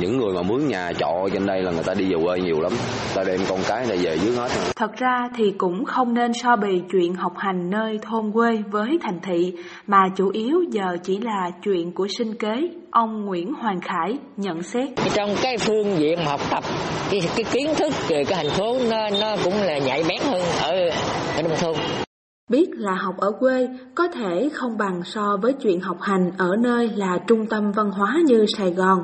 những 0.00 0.18
người 0.18 0.32
mà 0.34 0.42
mướn 0.42 0.68
nhà 0.68 0.92
trọ 0.98 1.28
trên 1.32 1.46
đây 1.46 1.62
là 1.62 1.70
người 1.70 1.84
ta 1.84 1.94
đi 1.94 2.12
về 2.14 2.22
quê 2.24 2.40
nhiều 2.40 2.60
lắm. 2.60 2.72
Ta 3.14 3.24
đem 3.24 3.40
con 3.48 3.58
cái 3.68 3.86
này 3.86 3.98
về 3.98 4.18
dưới 4.18 4.36
hết. 4.36 4.48
Thật 4.76 4.96
ra 4.96 5.28
thì 5.36 5.54
cũng 5.58 5.84
không 5.84 6.14
nên 6.14 6.32
so 6.32 6.56
bì 6.56 6.80
chuyện 6.90 7.14
học 7.14 7.32
hành 7.36 7.70
nơi 7.70 7.98
thôn 8.02 8.32
quê 8.32 8.62
với 8.70 8.98
thành 9.02 9.20
thị, 9.22 9.52
mà 9.86 10.08
chủ 10.16 10.28
yếu 10.28 10.62
giờ 10.70 10.96
chỉ 11.06 11.18
là 11.18 11.50
chuyện 11.62 11.92
của 11.92 12.06
sinh 12.18 12.34
kế 12.34 12.54
ông 12.90 13.24
Nguyễn 13.24 13.54
Hoàng 13.54 13.80
Khải 13.80 14.18
nhận 14.36 14.62
xét 14.62 14.88
trong 15.14 15.30
cái 15.42 15.58
phương 15.58 15.98
diện 15.98 16.18
học 16.24 16.40
tập 16.50 16.64
cái, 17.10 17.20
cái 17.36 17.44
kiến 17.52 17.74
thức 17.76 17.92
về 18.08 18.24
cái 18.24 18.44
thành 18.44 18.58
phố 18.58 18.78
nó 18.90 19.10
nó 19.20 19.36
cũng 19.44 19.52
là 19.52 19.78
nhạy 19.78 20.04
bén 20.08 20.18
hơn 20.22 20.42
ở 20.62 20.88
ở 21.36 21.42
nông 21.42 21.56
thôn 21.60 21.76
Biết 22.50 22.70
là 22.72 22.94
học 22.94 23.14
ở 23.18 23.32
quê 23.40 23.68
có 23.94 24.08
thể 24.08 24.48
không 24.52 24.78
bằng 24.78 25.00
so 25.04 25.36
với 25.42 25.52
chuyện 25.52 25.80
học 25.80 25.96
hành 26.00 26.30
ở 26.38 26.56
nơi 26.58 26.90
là 26.96 27.18
trung 27.26 27.46
tâm 27.46 27.72
văn 27.72 27.90
hóa 27.90 28.16
như 28.26 28.46
Sài 28.56 28.70
Gòn. 28.70 28.98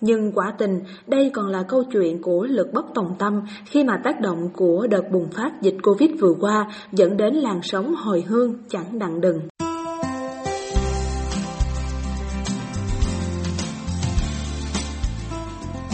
Nhưng 0.00 0.32
quả 0.32 0.54
tình, 0.58 0.80
đây 1.06 1.30
còn 1.34 1.46
là 1.46 1.62
câu 1.68 1.84
chuyện 1.92 2.22
của 2.22 2.46
lực 2.50 2.72
bất 2.72 2.84
tòng 2.94 3.14
tâm 3.18 3.40
khi 3.66 3.84
mà 3.84 4.00
tác 4.04 4.20
động 4.20 4.48
của 4.52 4.86
đợt 4.90 5.10
bùng 5.12 5.28
phát 5.30 5.62
dịch 5.62 5.76
Covid 5.82 6.10
vừa 6.20 6.34
qua 6.40 6.66
dẫn 6.92 7.16
đến 7.16 7.34
làn 7.34 7.60
sóng 7.62 7.94
hồi 7.94 8.24
hương 8.28 8.54
chẳng 8.68 8.98
đặng 8.98 9.20
đừng. 9.20 9.38